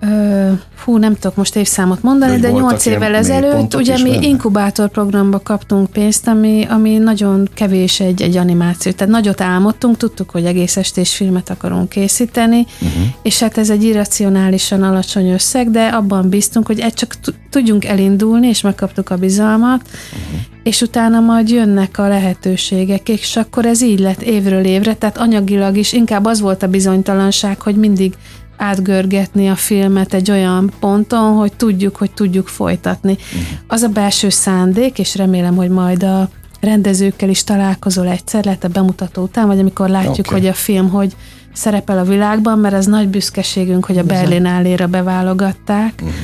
Ö, 0.00 0.52
hú, 0.84 0.96
nem 0.96 1.14
tudok 1.14 1.36
most 1.36 1.56
évszámot 1.56 2.02
mondani, 2.02 2.40
de, 2.40 2.50
de 2.50 2.50
8 2.50 2.86
évvel 2.86 3.14
ezelőtt 3.14 3.74
ugye 3.74 4.02
mi 4.02 4.18
inkubátor 4.20 4.88
programba 4.88 5.38
kaptunk 5.38 5.90
pénzt, 5.90 6.26
ami, 6.26 6.66
ami 6.68 6.98
nagyon 6.98 7.48
kevés 7.54 8.00
egy, 8.00 8.22
egy 8.22 8.36
animáció. 8.36 8.92
Tehát 8.92 9.12
nagyot 9.12 9.40
álmodtunk, 9.40 9.96
tudtuk, 9.96 10.30
hogy 10.30 10.44
egész 10.44 10.76
estés 10.76 11.16
filmet 11.16 11.50
akarunk 11.50 11.88
készíteni, 11.88 12.66
uh-huh. 12.80 13.02
és 13.22 13.40
hát 13.40 13.58
ez 13.58 13.70
egy 13.70 13.84
irracionálisan 13.84 14.82
alacsony 14.82 15.30
összeg, 15.30 15.70
de 15.70 15.86
abban 15.86 16.28
bíztunk, 16.28 16.66
hogy 16.66 16.80
egy 16.80 16.94
csak 16.94 17.14
tudjunk 17.50 17.84
elindulni, 17.84 18.46
és 18.46 18.60
megkaptuk 18.60 19.10
a 19.10 19.16
bizalmat, 19.16 19.80
uh-huh. 19.82 20.40
és 20.62 20.80
utána 20.80 21.20
majd 21.20 21.48
jönnek 21.50 21.98
a 21.98 22.08
lehetőségek, 22.08 23.08
és 23.08 23.36
akkor 23.36 23.66
ez 23.66 23.82
így 23.82 23.98
lett 23.98 24.22
évről 24.22 24.64
évre, 24.64 24.94
tehát 24.94 25.18
anyagilag 25.18 25.76
is 25.76 25.92
inkább 25.92 26.24
az 26.24 26.40
volt 26.40 26.62
a 26.62 26.68
bizonytalanság, 26.68 27.60
hogy 27.60 27.76
mindig 27.76 28.14
átgörgetni 28.58 29.48
a 29.48 29.54
filmet 29.54 30.14
egy 30.14 30.30
olyan 30.30 30.72
ponton, 30.80 31.36
hogy 31.36 31.52
tudjuk, 31.52 31.96
hogy 31.96 32.10
tudjuk 32.10 32.48
folytatni. 32.48 33.12
Uh-huh. 33.12 33.48
Az 33.66 33.82
a 33.82 33.88
belső 33.88 34.28
szándék, 34.28 34.98
és 34.98 35.16
remélem, 35.16 35.56
hogy 35.56 35.68
majd 35.68 36.02
a 36.02 36.28
rendezőkkel 36.60 37.28
is 37.28 37.44
találkozol 37.44 38.08
egyszer, 38.08 38.44
lehet 38.44 38.64
a 38.64 38.68
bemutató 38.68 39.22
után, 39.22 39.46
vagy 39.46 39.58
amikor 39.58 39.88
látjuk, 39.88 40.26
okay. 40.26 40.38
hogy 40.38 40.48
a 40.48 40.54
film 40.54 40.88
hogy 40.88 41.16
szerepel 41.52 41.98
a 41.98 42.04
világban, 42.04 42.58
mert 42.58 42.74
ez 42.74 42.86
nagy 42.86 43.08
büszkeségünk, 43.08 43.84
hogy 43.84 43.98
a 43.98 44.02
Berlin 44.02 44.44
álléra 44.44 44.86
beválogatták. 44.86 45.92
Uh-huh. 45.96 46.16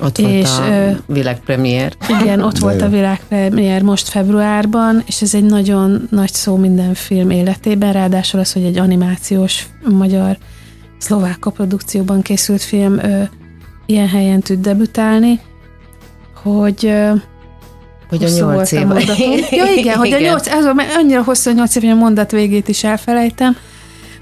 Ott 0.00 0.18
volt 0.18 0.32
és, 0.32 0.48
a 0.48 0.96
világpremiér. 1.06 1.96
Igen, 2.20 2.40
ott 2.40 2.52
De 2.52 2.60
volt 2.60 2.80
jó. 2.80 2.86
a 2.86 2.88
világpremiér 2.88 3.82
most 3.82 4.08
februárban, 4.08 5.02
és 5.06 5.22
ez 5.22 5.34
egy 5.34 5.44
nagyon 5.44 6.08
nagy 6.10 6.32
szó 6.32 6.56
minden 6.56 6.94
film 6.94 7.30
életében, 7.30 7.92
ráadásul 7.92 8.40
az, 8.40 8.52
hogy 8.52 8.64
egy 8.64 8.78
animációs 8.78 9.66
magyar 9.88 10.36
szlovák 10.98 11.38
koprodukcióban 11.38 12.22
készült 12.22 12.62
film 12.62 12.98
ö, 12.98 13.22
ilyen 13.86 14.08
helyen 14.08 14.40
tud 14.40 14.60
debütálni, 14.60 15.40
hogy 16.42 16.86
ö, 16.86 17.12
hogy 18.08 18.24
a 18.24 18.28
nyolc 18.28 18.72
év. 18.72 18.86
Ja 19.50 19.64
igen, 19.76 19.96
hogy 19.96 20.12
a 20.12 20.18
nyolc, 20.18 20.46
ez 20.46 20.64
mert 20.74 20.96
annyira 20.96 21.22
hosszú 21.22 21.50
a 21.50 21.52
nyolc 21.52 21.76
év, 21.76 21.82
hogy 21.82 21.90
a 21.90 21.94
mondat 21.94 22.30
végét 22.30 22.68
is 22.68 22.84
elfelejtem, 22.84 23.56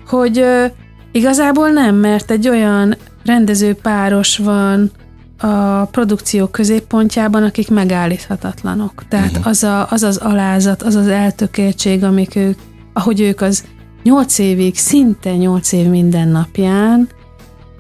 hogy 0.07 0.39
ö, 0.39 0.65
igazából 1.13 1.69
nem, 1.69 1.95
mert 1.95 2.31
egy 2.31 2.49
olyan 2.49 2.97
rendező 3.25 3.75
páros 3.75 4.39
van 4.39 4.91
a 5.39 5.85
produkció 5.85 6.47
középpontjában, 6.47 7.43
akik 7.43 7.71
megállíthatatlanok. 7.71 9.03
Tehát 9.09 9.31
uh-huh. 9.31 9.47
az, 9.47 9.63
a, 9.63 9.87
az 9.91 10.03
az 10.03 10.17
alázat, 10.17 10.83
az 10.83 10.95
az 10.95 11.09
eltökéltség, 11.09 12.05
amik 12.05 12.37
ők, 12.37 12.59
ahogy 12.93 13.21
ők 13.21 13.41
az 13.41 13.65
nyolc 14.07 14.39
évig, 14.39 14.77
szinte 14.77 15.37
nyolc 15.37 15.73
év 15.73 15.87
minden 15.89 16.29
napján, 16.29 17.09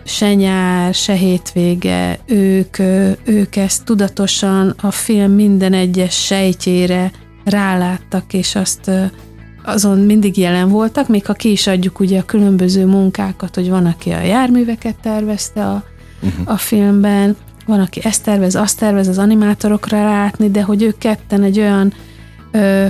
se 0.04 0.34
nyár, 0.34 0.94
se 0.94 1.12
hétvége, 1.12 2.18
ők, 2.26 2.78
ők 3.24 3.56
ezt 3.56 3.84
tudatosan 3.84 4.74
a 4.82 4.90
film 4.90 5.32
minden 5.32 5.72
egyes 5.72 6.24
sejtjére 6.24 7.10
ráláttak, 7.44 8.32
és 8.32 8.54
azt 8.54 8.90
azon 9.64 9.98
mindig 9.98 10.38
jelen 10.38 10.68
voltak, 10.68 11.08
még 11.08 11.26
ha 11.26 11.32
ki 11.32 11.50
is 11.50 11.66
adjuk 11.66 12.00
ugye 12.00 12.18
a 12.18 12.24
különböző 12.24 12.86
munkákat, 12.86 13.54
hogy 13.54 13.68
van, 13.68 13.86
aki 13.86 14.10
a 14.10 14.20
járműveket 14.20 14.96
tervezte 15.02 15.66
a, 15.66 15.84
uh-huh. 16.22 16.52
a 16.52 16.56
filmben, 16.56 17.36
van, 17.66 17.80
aki 17.80 18.00
ezt 18.04 18.24
tervez, 18.24 18.54
azt 18.54 18.78
tervez 18.78 19.08
az 19.08 19.18
animátorokra 19.18 20.04
látni, 20.04 20.50
de 20.50 20.62
hogy 20.62 20.82
ők 20.82 20.98
ketten 20.98 21.42
egy 21.42 21.58
olyan 21.58 21.92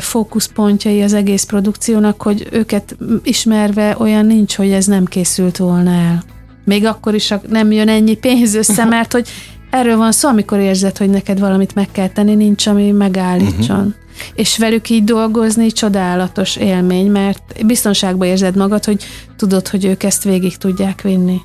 fókuszpontjai 0.00 1.02
az 1.02 1.12
egész 1.12 1.44
produkciónak, 1.44 2.22
hogy 2.22 2.48
őket 2.52 2.96
ismerve 3.22 3.96
olyan 3.98 4.26
nincs, 4.26 4.56
hogy 4.56 4.70
ez 4.70 4.86
nem 4.86 5.04
készült 5.04 5.56
volna 5.56 5.90
el. 5.90 6.22
Még 6.64 6.84
akkor 6.84 7.14
is 7.14 7.34
nem 7.48 7.72
jön 7.72 7.88
ennyi 7.88 8.14
pénz 8.14 8.54
össze, 8.54 8.84
mert 8.94 9.12
hogy 9.12 9.28
erről 9.70 9.96
van 9.96 10.12
szó, 10.12 10.28
amikor 10.28 10.58
érzed, 10.58 10.96
hogy 10.96 11.10
neked 11.10 11.38
valamit 11.38 11.74
meg 11.74 11.88
kell 11.92 12.08
tenni, 12.08 12.34
nincs, 12.34 12.66
ami 12.66 12.90
megállítson. 12.90 13.76
Uh-huh. 13.76 13.94
És 14.34 14.58
velük 14.58 14.90
így 14.90 15.04
dolgozni 15.04 15.72
csodálatos 15.72 16.56
élmény, 16.56 17.10
mert 17.10 17.66
biztonságban 17.66 18.28
érzed 18.28 18.56
magad, 18.56 18.84
hogy 18.84 19.04
tudod, 19.36 19.68
hogy 19.68 19.84
ők 19.84 20.02
ezt 20.02 20.24
végig 20.24 20.56
tudják 20.56 21.02
vinni. 21.02 21.40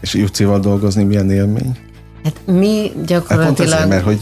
És 0.00 0.14
Jucival 0.14 0.60
dolgozni 0.60 1.04
milyen 1.04 1.30
élmény? 1.30 1.83
Hát 2.24 2.40
mi 2.46 2.92
gyakorlatilag... 3.06 3.70
Hát 3.70 3.82
azért, 3.82 3.88
mert 3.88 4.04
hogy 4.04 4.18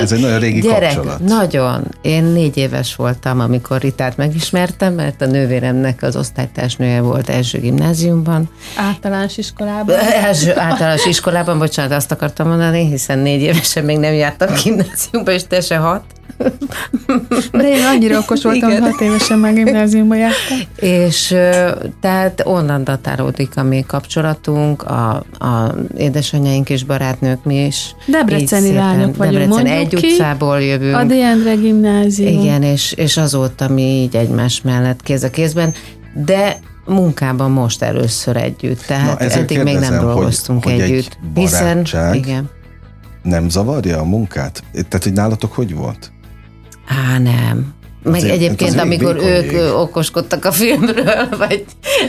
ez 0.00 0.12
egy 0.12 0.20
nagyon 0.20 0.38
régi 0.38 0.60
Gyerek, 0.60 0.94
kapcsolat. 0.94 1.18
Nagyon. 1.18 1.84
Én 2.02 2.24
négy 2.24 2.56
éves 2.56 2.94
voltam, 2.94 3.40
amikor 3.40 3.80
Ritát 3.80 4.16
megismertem, 4.16 4.94
mert 4.94 5.22
a 5.22 5.26
nővéremnek 5.26 6.02
az 6.02 6.16
osztálytársnője 6.16 7.00
volt 7.00 7.28
első 7.28 7.58
gimnáziumban. 7.58 8.50
Általános 8.76 9.38
iskolában? 9.38 9.96
Első 10.24 10.58
általános 10.58 11.06
iskolában, 11.06 11.58
bocsánat, 11.58 11.92
azt 11.92 12.12
akartam 12.12 12.48
mondani, 12.48 12.86
hiszen 12.86 13.18
négy 13.18 13.40
évesen 13.40 13.84
még 13.84 13.98
nem 13.98 14.12
jártam 14.12 14.54
gimnáziumba, 14.62 15.30
és 15.32 15.42
te 15.48 15.60
se 15.60 15.76
hat. 15.76 16.04
De 17.52 17.68
én 17.68 17.84
annyira 17.84 18.18
okos 18.18 18.42
voltam, 18.42 18.80
hat 18.80 19.00
évesen 19.00 19.38
már 19.38 19.54
gimnáziumba 19.54 20.14
jártam. 20.14 20.58
És 20.76 21.34
tehát 22.00 22.42
onnan 22.44 22.84
datálódik 22.84 23.56
a 23.56 23.62
mi 23.62 23.84
kapcsolatunk, 23.86 24.82
a, 24.82 25.24
a 25.38 25.74
édesanyjaink 25.96 26.70
és 26.70 26.84
barátnők 26.84 27.44
mi 27.44 27.64
is. 27.64 27.94
Debreceni 28.06 28.74
lányok 28.74 29.16
vagyunk, 29.16 29.38
Debrecen 29.38 29.66
egy 29.66 29.94
ki, 29.94 30.06
utcából 30.06 30.60
jövünk. 30.60 30.96
A 30.96 31.04
Diendre 31.04 31.54
gimnázium. 31.54 32.40
Igen, 32.40 32.62
és, 32.62 32.92
és 32.92 33.16
azóta 33.16 33.68
mi 33.68 33.82
így 33.82 34.16
egymás 34.16 34.60
mellett 34.62 35.02
kéz 35.02 35.22
a 35.22 35.30
kézben, 35.30 35.74
de 36.24 36.60
munkában 36.86 37.50
most 37.50 37.82
először 37.82 38.36
együtt, 38.36 38.80
tehát 38.80 39.18
Na, 39.18 39.26
eddig 39.26 39.62
még 39.62 39.78
nem 39.78 40.00
dolgoztunk 40.00 40.64
hogy, 40.64 40.80
együtt. 40.80 41.18
Hogy 41.34 41.42
egy 41.42 41.48
hiszen, 41.48 41.86
igen. 42.12 42.50
nem 43.22 43.48
zavarja 43.48 43.98
a 43.98 44.04
munkát? 44.04 44.62
Tehát, 44.72 45.02
hogy 45.02 45.12
nálatok 45.12 45.52
hogy 45.52 45.74
volt? 45.74 46.12
Á, 46.86 47.18
nem. 47.18 47.74
Meg 48.02 48.14
Azért, 48.14 48.32
egyébként, 48.32 48.78
amikor 48.78 49.16
ők 49.16 49.52
ég. 49.52 49.60
okoskodtak 49.74 50.44
a 50.44 50.52
filmről, 50.52 51.28
vagy, 51.38 51.64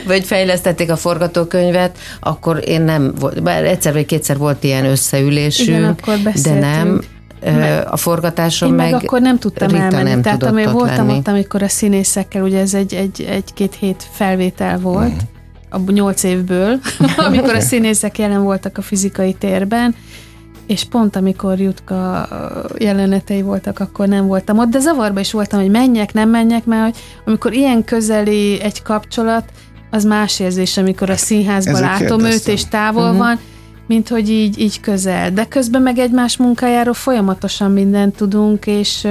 vagy 0.06 0.24
fejlesztették 0.24 0.90
a 0.90 0.96
forgatókönyvet, 0.96 1.98
akkor 2.20 2.62
én 2.66 2.82
nem 2.82 3.14
volt, 3.20 3.42
bár 3.42 3.64
egyszer 3.64 3.92
vagy 3.92 4.06
kétszer 4.06 4.38
volt 4.38 4.64
ilyen 4.64 4.84
összeülésünk, 4.84 5.68
Igen, 5.68 5.84
akkor 5.84 6.18
de 6.42 6.58
nem. 6.58 7.00
Meg, 7.44 7.86
a 7.90 7.96
forgatáson 7.96 8.68
én 8.68 8.74
meg, 8.74 8.90
meg 8.90 9.02
akkor 9.02 9.20
nem 9.20 9.38
tudtam 9.38 9.68
Rita 9.68 9.82
elmenni. 9.82 10.08
Nem 10.10 10.22
Tehát 10.22 10.42
amíg 10.42 10.70
voltam 10.70 11.06
lenni. 11.06 11.18
ott, 11.18 11.28
amikor 11.28 11.62
a 11.62 11.68
színészekkel, 11.68 12.42
ugye 12.42 12.60
ez 12.60 12.74
egy, 12.74 12.94
egy, 12.94 13.26
egy-két 13.30 13.74
hét 13.74 14.08
felvétel 14.12 14.78
volt, 14.78 15.12
mm. 15.12 15.84
a 15.86 15.90
nyolc 15.90 16.22
évből, 16.22 16.78
amikor 17.28 17.54
a 17.54 17.60
színészek 17.60 18.18
jelen 18.18 18.42
voltak 18.42 18.78
a 18.78 18.82
fizikai 18.82 19.32
térben, 19.32 19.94
és 20.66 20.84
pont 20.84 21.16
amikor 21.16 21.60
Jutka 21.60 22.28
jelenetei 22.78 23.42
voltak, 23.42 23.78
akkor 23.78 24.08
nem 24.08 24.26
voltam 24.26 24.58
ott, 24.58 24.68
de 24.68 24.78
zavarba 24.78 25.20
is 25.20 25.32
voltam, 25.32 25.60
hogy 25.60 25.70
menjek, 25.70 26.12
nem 26.12 26.28
menjek, 26.28 26.64
mert 26.64 26.82
hogy 26.82 26.94
amikor 27.24 27.52
ilyen 27.52 27.84
közeli 27.84 28.60
egy 28.60 28.82
kapcsolat, 28.82 29.44
az 29.90 30.04
más 30.04 30.40
érzés, 30.40 30.76
amikor 30.76 31.10
a 31.10 31.16
színházban 31.16 31.74
Ezek 31.74 31.86
látom 31.86 32.18
kérdeztem. 32.18 32.52
őt, 32.52 32.58
és 32.58 32.68
távol 32.68 33.02
uh-huh. 33.02 33.18
van, 33.18 33.38
mint 33.86 34.08
hogy 34.08 34.30
így, 34.30 34.58
így 34.58 34.80
közel. 34.80 35.30
De 35.32 35.46
közben 35.46 35.82
meg 35.82 35.98
egymás 35.98 36.36
munkájáról 36.36 36.94
folyamatosan 36.94 37.70
mindent 37.70 38.16
tudunk, 38.16 38.66
és 38.66 39.08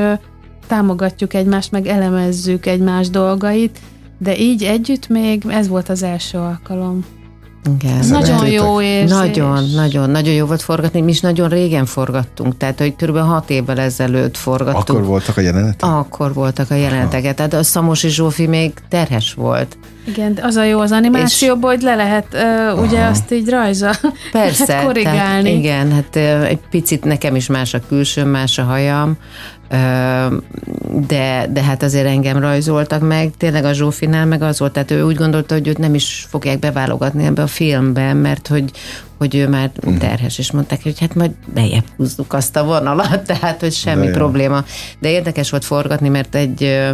támogatjuk 0.68 1.34
egymást, 1.34 1.72
meg 1.72 1.88
elemezzük 1.88 2.66
egymás 2.66 3.10
dolgait, 3.10 3.80
de 4.18 4.38
így 4.38 4.64
együtt 4.64 5.08
még 5.08 5.44
ez 5.48 5.68
volt 5.68 5.90
az 5.90 6.04
első 6.04 6.38
alkalom. 6.38 7.06
Igen. 7.76 8.08
Nagyon 8.08 8.48
jó 8.48 8.82
érzés. 8.82 9.18
Nagyon, 9.18 9.64
nagyon, 9.70 10.10
nagyon 10.10 10.34
jó 10.34 10.46
volt 10.46 10.62
forgatni. 10.62 11.02
Mi 11.02 11.12
is 11.12 11.20
nagyon 11.20 11.50
régen 11.50 11.86
forgattunk, 11.86 12.58
tehát 12.58 12.80
hogy 12.80 12.96
kb. 12.96 13.18
hat 13.18 13.50
évvel 13.50 13.80
ezelőtt 13.80 14.38
forgattunk. 14.38 14.90
Akkor 14.90 15.04
voltak 15.04 15.38
a 15.38 15.42
jelenetek? 15.42 15.90
Akkor 15.90 16.34
voltak 16.34 16.72
a 16.72 16.76
jeleneteket. 16.76 17.36
Tehát 17.36 17.54
a 17.54 17.64
Szamosi 17.64 18.10
Zsófi 18.10 18.48
még 18.48 18.74
terhes 18.90 19.34
volt. 19.34 19.78
Igen, 20.08 20.40
az 20.42 20.56
a 20.56 20.64
jó 20.64 20.80
az 20.80 20.92
animációból, 20.92 21.70
hogy 21.70 21.82
le 21.82 21.96
lehet 21.96 22.28
uh, 22.34 22.82
ugye 22.82 23.04
azt 23.04 23.32
így 23.32 23.50
rajza 23.50 23.92
Persze, 24.32 24.66
lehet 24.68 24.86
korrigálni. 24.86 25.44
Tehát, 25.44 25.58
igen, 25.58 25.92
hát 25.92 26.16
uh, 26.16 26.50
egy 26.50 26.60
picit 26.70 27.04
nekem 27.04 27.36
is 27.36 27.48
más 27.48 27.74
a 27.74 27.80
külső, 27.88 28.24
más 28.24 28.58
a 28.58 28.64
hajam, 28.64 29.18
de, 31.08 31.48
de 31.50 31.64
hát 31.64 31.84
azért 31.84 32.08
engem 32.08 32.40
rajzoltak 32.40 33.08
meg, 33.08 33.32
tényleg 33.38 33.66
a 33.66 33.74
Zsófinál 33.74 34.26
meg 34.26 34.42
az 34.42 34.60
volt, 34.60 34.74
tehát 34.74 34.92
ő 34.92 35.04
úgy 35.04 35.16
gondolta, 35.16 35.54
hogy 35.54 35.68
őt 35.68 35.78
nem 35.78 35.94
is 35.94 36.26
fogják 36.30 36.60
beválogatni 36.60 37.26
ebbe 37.26 37.42
a 37.42 37.48
filmbe, 37.48 38.14
mert 38.14 38.48
hogy, 38.48 38.72
hogy 39.18 39.36
ő 39.36 39.48
már 39.48 39.72
uh-huh. 39.76 39.98
terhes, 39.98 40.38
és 40.38 40.52
mondták, 40.52 40.84
hogy 40.84 41.00
hát 41.00 41.16
majd 41.16 41.32
bejebb 41.54 41.86
húzzuk 41.98 42.34
azt 42.34 42.56
a 42.56 42.64
vonalat, 42.64 43.22
tehát 43.32 43.60
hogy 43.60 43.74
semmi 43.74 44.06
de 44.06 44.12
probléma. 44.12 44.64
De 45.00 45.10
érdekes 45.10 45.50
volt 45.50 45.66
forgatni, 45.66 46.10
mert 46.10 46.36
egy 46.36 46.88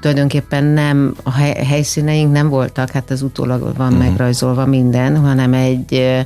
tulajdonképpen 0.00 0.64
nem, 0.64 1.14
a 1.22 1.30
helyszíneink 1.66 2.32
nem 2.32 2.48
voltak, 2.48 2.90
hát 2.90 3.10
az 3.10 3.22
utólag 3.22 3.60
van 3.60 3.92
uh-huh. 3.92 4.08
megrajzolva 4.08 4.66
minden, 4.66 5.20
hanem 5.20 5.52
egy 5.52 6.24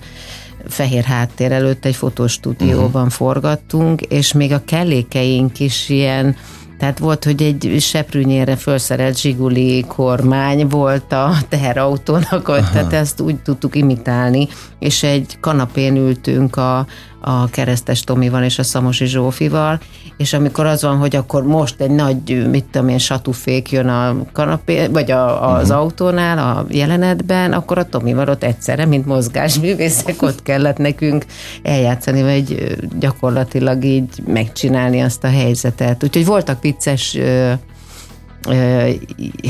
fehér 0.68 1.04
háttér 1.04 1.52
előtt 1.52 1.84
egy 1.84 1.96
fotostúdióban 1.96 3.02
uh-huh. 3.02 3.10
forgattunk, 3.10 4.00
és 4.00 4.32
még 4.32 4.52
a 4.52 4.64
kellékeink 4.64 5.60
is 5.60 5.88
ilyen 5.88 6.36
tehát 6.80 6.98
volt, 6.98 7.24
hogy 7.24 7.42
egy 7.42 7.76
seprűnyére 7.80 8.56
felszerelt 8.56 9.20
zsiguli 9.20 9.84
kormány 9.88 10.66
volt 10.66 11.12
a 11.12 11.32
teherautónak, 11.48 12.48
Aha. 12.48 12.70
tehát 12.72 12.92
ezt 12.92 13.20
úgy 13.20 13.36
tudtuk 13.36 13.76
imitálni, 13.76 14.48
és 14.78 15.02
egy 15.02 15.36
kanapén 15.40 15.96
ültünk 15.96 16.56
a, 16.56 16.86
a 17.20 17.48
keresztes 17.48 18.00
Tomival 18.00 18.42
és 18.42 18.58
a 18.58 18.62
Szamosi 18.62 19.06
Zsófival, 19.06 19.80
és 20.16 20.32
amikor 20.32 20.66
az 20.66 20.82
van, 20.82 20.96
hogy 20.96 21.16
akkor 21.16 21.42
most 21.42 21.80
egy 21.80 21.90
nagy, 21.90 22.48
mit 22.50 22.64
tudom 22.64 22.88
én, 22.88 22.98
satufék 22.98 23.70
jön 23.70 23.88
a 23.88 24.16
kanapé, 24.32 24.86
vagy 24.86 25.10
a, 25.10 25.54
az 25.54 25.62
uh-huh. 25.62 25.82
autónál 25.82 26.38
a 26.38 26.66
jelenetben, 26.70 27.52
akkor 27.52 27.78
a 27.78 27.84
Tomival 27.84 28.28
ott 28.28 28.42
egyszerre, 28.42 28.86
mint 28.86 29.06
mozgásművészek, 29.06 30.22
ott 30.22 30.42
kellett 30.42 30.76
nekünk 30.76 31.24
eljátszani, 31.62 32.22
vagy 32.22 32.76
gyakorlatilag 32.98 33.84
így 33.84 34.22
megcsinálni 34.26 35.00
azt 35.00 35.24
a 35.24 35.28
helyzetet. 35.28 36.04
Úgyhogy 36.04 36.24
voltak 36.26 36.62
vicces 36.62 37.18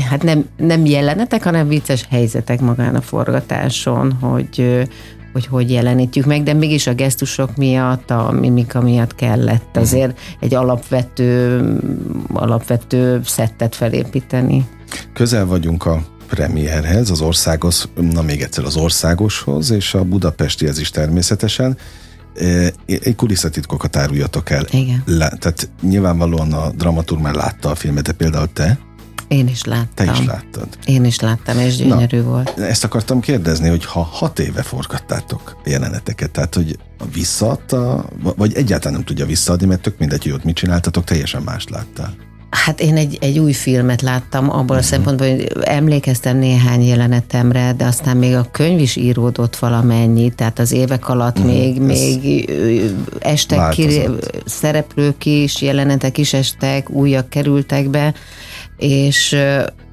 hát 0.09 0.23
nem, 0.23 0.45
nem 0.57 0.85
jelenetek, 0.85 1.43
hanem 1.43 1.67
vicces 1.67 2.05
helyzetek 2.09 2.61
magán 2.61 2.95
a 2.95 3.01
forgatáson, 3.01 4.11
hogy, 4.11 4.87
hogy 5.33 5.45
hogy 5.45 5.71
jelenítjük 5.71 6.25
meg, 6.25 6.43
de 6.43 6.53
mégis 6.53 6.87
a 6.87 6.93
gesztusok 6.93 7.55
miatt, 7.55 8.11
a 8.11 8.31
mimika 8.31 8.81
miatt 8.81 9.15
kellett 9.15 9.77
azért 9.77 10.19
egy 10.39 10.53
alapvető, 10.53 11.61
alapvető 12.33 13.21
szettet 13.23 13.75
felépíteni. 13.75 14.67
Közel 15.13 15.45
vagyunk 15.45 15.85
a 15.85 16.03
premierhez, 16.27 17.09
az 17.09 17.21
országos, 17.21 17.83
na 17.95 18.21
még 18.21 18.41
egyszer 18.41 18.63
az 18.63 18.75
országoshoz, 18.75 19.71
és 19.71 19.93
a 19.93 20.03
budapestihez 20.03 20.79
is 20.79 20.89
természetesen. 20.89 21.77
E, 22.35 22.73
egy 22.85 23.15
kulisszatitkokat 23.15 23.95
áruljatok 23.95 24.49
el. 24.49 24.65
Igen. 24.71 25.03
Le, 25.05 25.29
tehát 25.39 25.69
nyilvánvalóan 25.81 26.53
a 26.53 26.69
dramaturg 26.69 27.21
már 27.21 27.33
látta 27.33 27.69
a 27.69 27.75
filmet, 27.75 28.03
de 28.03 28.11
például 28.11 28.49
te? 28.53 28.79
Én 29.31 29.47
is 29.47 29.63
láttam. 29.63 30.05
Te 30.05 30.11
is 30.11 30.25
láttad. 30.25 30.67
Én 30.85 31.05
is 31.05 31.19
láttam, 31.19 31.59
és 31.59 31.75
gyönyörű 31.75 32.17
Na, 32.17 32.23
volt. 32.23 32.59
Ezt 32.59 32.83
akartam 32.83 33.19
kérdezni, 33.19 33.69
hogy 33.69 33.85
ha 33.85 34.01
hat 34.01 34.39
éve 34.39 34.61
forgattátok 34.61 35.61
jeleneteket, 35.65 36.31
tehát 36.31 36.55
hogy 36.55 36.77
visszaadta, 37.13 38.05
vagy 38.37 38.53
egyáltalán 38.53 38.93
nem 38.93 39.05
tudja 39.05 39.25
visszaadni, 39.25 39.65
mert 39.65 39.81
tök 39.81 39.97
mindegy, 39.97 40.23
hogy 40.23 40.31
ott 40.31 40.43
mit 40.43 40.55
csináltatok, 40.55 41.03
teljesen 41.03 41.41
mást 41.41 41.69
láttál. 41.69 42.15
Hát 42.49 42.81
én 42.81 42.97
egy, 42.97 43.17
egy 43.21 43.39
új 43.39 43.53
filmet 43.53 44.01
láttam, 44.01 44.49
abból 44.49 44.61
uh-huh. 44.61 44.75
a 44.75 44.79
mhm. 44.79 44.87
szempontból, 44.87 45.29
hogy 45.29 45.51
emlékeztem 45.61 46.37
néhány 46.37 46.83
jelenetemre, 46.83 47.73
de 47.77 47.85
aztán 47.85 48.17
még 48.17 48.35
a 48.35 48.47
könyv 48.51 48.79
is 48.79 48.95
íródott 48.95 49.55
valamennyi, 49.55 50.29
tehát 50.29 50.59
az 50.59 50.71
évek 50.71 51.09
alatt 51.09 51.37
uh-huh. 51.37 51.53
még, 51.53 51.81
még 51.81 52.49
estek 53.19 53.69
ki, 53.69 54.01
szereplők 54.45 55.25
is, 55.25 55.61
jelenetek 55.61 56.17
is 56.17 56.33
estek, 56.33 56.89
újak 56.89 57.29
kerültek 57.29 57.89
be, 57.89 58.13
és 58.81 59.35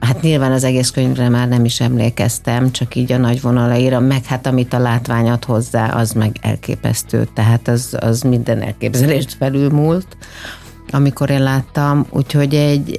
hát 0.00 0.20
nyilván 0.20 0.52
az 0.52 0.64
egész 0.64 0.90
könyvre 0.90 1.28
már 1.28 1.48
nem 1.48 1.64
is 1.64 1.80
emlékeztem, 1.80 2.72
csak 2.72 2.94
így 2.94 3.12
a 3.12 3.16
nagy 3.16 3.40
vonalaira, 3.40 4.00
meg 4.00 4.24
hát 4.24 4.46
amit 4.46 4.72
a 4.72 4.78
látványat 4.78 5.44
hozzá, 5.44 5.88
az 5.88 6.12
meg 6.12 6.36
elképesztő, 6.40 7.28
tehát 7.34 7.68
az, 7.68 7.96
az 8.00 8.22
minden 8.22 8.62
elképzelést 8.62 9.34
felülmúlt, 9.38 10.16
amikor 10.90 11.30
én 11.30 11.42
láttam, 11.42 12.06
úgyhogy 12.10 12.54
egy, 12.54 12.98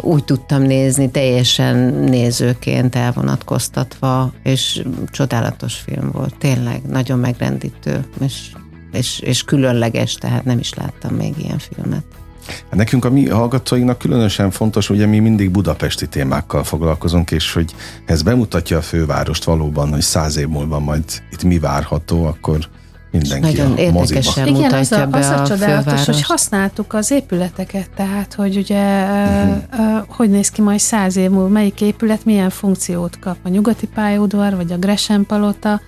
úgy 0.00 0.24
tudtam 0.24 0.62
nézni, 0.62 1.10
teljesen 1.10 1.76
nézőként 1.94 2.94
elvonatkoztatva, 2.94 4.32
és 4.42 4.82
csodálatos 5.10 5.74
film 5.74 6.10
volt, 6.10 6.38
tényleg, 6.38 6.82
nagyon 6.82 7.18
megrendítő, 7.18 8.04
és, 8.20 8.50
és, 8.92 9.20
és 9.20 9.42
különleges, 9.42 10.14
tehát 10.14 10.44
nem 10.44 10.58
is 10.58 10.74
láttam 10.74 11.14
még 11.14 11.34
ilyen 11.38 11.58
filmet. 11.58 12.04
Hát 12.46 12.74
nekünk 12.74 13.04
a 13.04 13.10
mi 13.10 13.28
hallgatóinknak 13.28 13.98
különösen 13.98 14.50
fontos, 14.50 14.90
ugye 14.90 15.06
mi 15.06 15.18
mindig 15.18 15.50
budapesti 15.50 16.06
témákkal 16.06 16.64
foglalkozunk, 16.64 17.30
és 17.30 17.52
hogy 17.52 17.74
ez 18.06 18.22
bemutatja 18.22 18.78
a 18.78 18.82
fővárost 18.82 19.44
valóban, 19.44 19.90
hogy 19.90 20.00
száz 20.00 20.36
év 20.36 20.48
múlva 20.48 20.78
majd 20.78 21.04
itt 21.30 21.44
mi 21.44 21.58
várható, 21.58 22.24
akkor 22.24 22.68
mindenki 23.10 23.56
Nagyon 23.56 23.72
a 23.72 23.78
érdekesen 23.80 24.46
Igen, 24.46 24.72
az 24.72 24.92
a, 24.92 25.08
az 25.10 25.26
a, 25.26 25.42
a 25.42 25.46
csodálatos, 25.46 26.04
hogy 26.04 26.22
használtuk 26.22 26.92
az 26.92 27.10
épületeket, 27.10 27.90
tehát, 27.96 28.34
hogy 28.34 28.56
ugye 28.56 29.04
uh-huh. 29.04 29.56
uh, 29.78 30.04
hogy 30.08 30.30
néz 30.30 30.50
ki 30.50 30.62
majd 30.62 30.78
száz 30.78 31.16
év 31.16 31.30
múlva, 31.30 31.48
melyik 31.48 31.80
épület 31.80 32.24
milyen 32.24 32.50
funkciót 32.50 33.18
kap, 33.18 33.36
a 33.42 33.48
nyugati 33.48 33.86
pályaudvar, 33.86 34.56
vagy 34.56 34.72
a 34.72 34.76
Gresham 34.76 35.26
palota, 35.26 35.80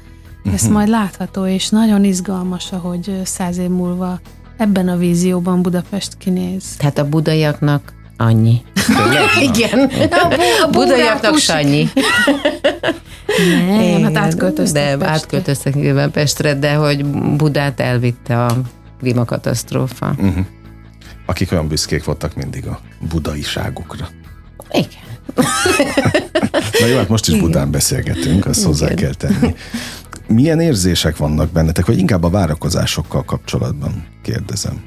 Ez 0.45 0.55
uh-huh. 0.55 0.73
majd 0.73 0.89
látható, 0.89 1.47
és 1.47 1.69
nagyon 1.69 2.05
izgalmas, 2.05 2.73
ahogy 2.73 3.21
száz 3.25 3.59
év 3.59 3.69
múlva 3.69 4.21
ebben 4.59 4.89
a 4.89 4.97
vízióban 4.97 5.63
Budapest 5.63 6.17
kinéz. 6.19 6.65
Tehát 6.77 6.99
a 6.99 7.09
budaiaknak 7.09 7.93
annyi. 8.17 8.63
Igen. 9.53 9.91
A, 10.11 10.35
a 10.63 10.71
budaiaknak 10.71 11.37
Sanyi. 11.37 11.89
Nem, 13.69 14.03
hát 14.03 14.17
átköltöztek 14.17 14.99
De 14.99 15.07
átköltöztek 15.07 16.11
Pestre, 16.11 16.55
de 16.55 16.75
hogy 16.75 17.05
Budát 17.37 17.81
elvitte 17.81 18.45
a 18.45 18.61
klímakatasztrófa. 18.99 20.15
Uh-huh. 20.19 20.47
Akik 21.27 21.53
olyan 21.53 21.69
büszkék 21.69 22.05
voltak 22.05 22.35
mindig 22.35 22.67
a 22.67 22.81
budaiságukra. 23.11 24.09
Igen. 24.71 25.07
Na 26.81 26.87
jó, 26.87 26.97
hát 26.97 27.09
most 27.09 27.29
is 27.29 27.39
Budán 27.39 27.71
beszélgetünk, 27.71 28.47
azt 28.47 28.59
Igen. 28.59 28.71
hozzá 28.71 28.95
kell 28.95 29.15
tenni. 29.15 29.55
Milyen 30.29 30.61
érzések 30.61 31.17
vannak 31.17 31.51
bennetek, 31.51 31.87
vagy 31.87 31.99
inkább 31.99 32.23
a 32.23 32.31
várakozásokkal 32.31 33.25
kapcsolatban 33.25 34.07
kérdezem? 34.23 34.83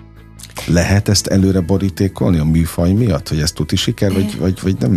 Lehet 0.68 1.10
ezt 1.10 1.28
előre 1.28 1.60
borítékolni 1.60 2.38
a 2.38 2.44
műfaj 2.44 2.92
miatt, 2.92 3.30
hogy 3.30 3.40
ez 3.40 3.52
tuti 3.52 3.76
siker, 3.76 4.14
vagy, 4.14 4.38
vagy, 4.40 4.60
vagy 4.62 4.76
nem 4.80 4.92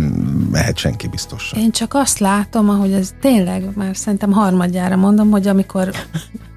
mehet 0.51 0.77
senki 0.77 1.07
biztosan? 1.07 1.59
Én 1.59 1.71
csak 1.71 1.93
azt 1.93 2.19
látom, 2.19 2.69
ahogy 2.69 2.91
ez 2.91 3.13
tényleg, 3.21 3.75
már 3.75 3.97
szerintem 3.97 4.31
harmadjára 4.31 4.95
mondom, 4.95 5.31
hogy 5.31 5.47
amikor 5.47 5.91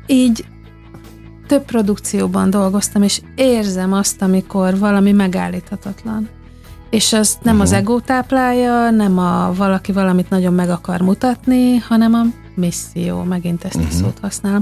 így 0.07 0.45
több 1.47 1.65
produkcióban 1.65 2.51
dolgoztam, 2.51 3.03
és 3.03 3.21
érzem 3.35 3.93
azt, 3.93 4.23
amikor 4.23 4.79
valami 4.79 5.13
megállíthatatlan. 5.13 6.29
És 6.91 7.13
az 7.13 7.39
nem 7.43 7.55
uh-huh. 7.55 7.71
az 7.71 7.77
ego 7.77 8.01
táplálja, 8.01 8.91
nem 8.91 9.19
a 9.19 9.53
valaki 9.55 9.93
valamit 9.93 10.31
nagyon 10.31 10.55
meg 10.55 10.71
akar 10.71 11.01
mutatni, 11.01 11.77
hanem 11.77 12.15
a 12.15 12.23
misszió, 12.59 13.23
megint 13.23 13.65
ezt 13.65 13.75
uh-huh. 13.75 13.91
a 13.91 13.95
szót 13.95 14.19
használom. 14.21 14.61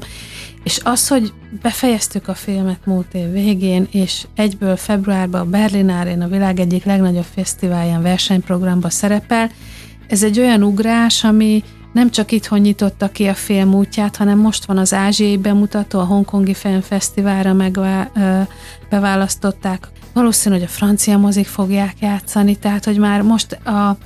És 0.65 0.81
az, 0.85 1.09
hogy 1.09 1.33
befejeztük 1.63 2.29
a 2.29 2.35
filmet 2.35 2.87
múlt 2.87 3.15
év 3.15 3.33
végén, 3.33 3.87
és 3.91 4.27
egyből 4.35 4.77
februárban 4.77 5.41
a 5.41 5.51
Berlinárén 5.51 6.21
a 6.21 6.29
világ 6.29 6.61
egyik 6.61 6.85
legnagyobb 6.85 7.27
fesztiválján 7.35 8.03
versenyprogramba 8.03 8.91
szerepel, 8.91 9.51
ez 10.09 10.23
egy 10.23 10.39
olyan 10.39 10.63
ugrás, 10.63 11.25
ami 11.25 11.65
nem 11.93 12.11
csak 12.11 12.33
itthon 12.33 12.59
nyitotta 12.59 13.09
ki 13.09 13.27
a 13.27 13.35
film 13.35 13.75
útját, 13.75 14.17
hanem 14.17 14.39
most 14.39 14.65
van 14.65 14.79
az 14.79 14.95
ázsiai 14.95 15.37
bemutató, 15.37 15.99
a 15.99 16.05
Hongkongi 16.05 16.55
Filmfesztiválra 16.55 17.53
meg 17.53 17.79
beválasztották. 18.91 19.89
Valószínű, 20.13 20.55
hogy 20.55 20.65
a 20.65 20.69
francia 20.69 21.19
mozik 21.19 21.47
fogják 21.47 21.95
játszani, 22.01 22.57
tehát 22.57 22.85
hogy 22.85 22.99
már 22.99 23.23
most 23.23 23.53
a 23.53 23.97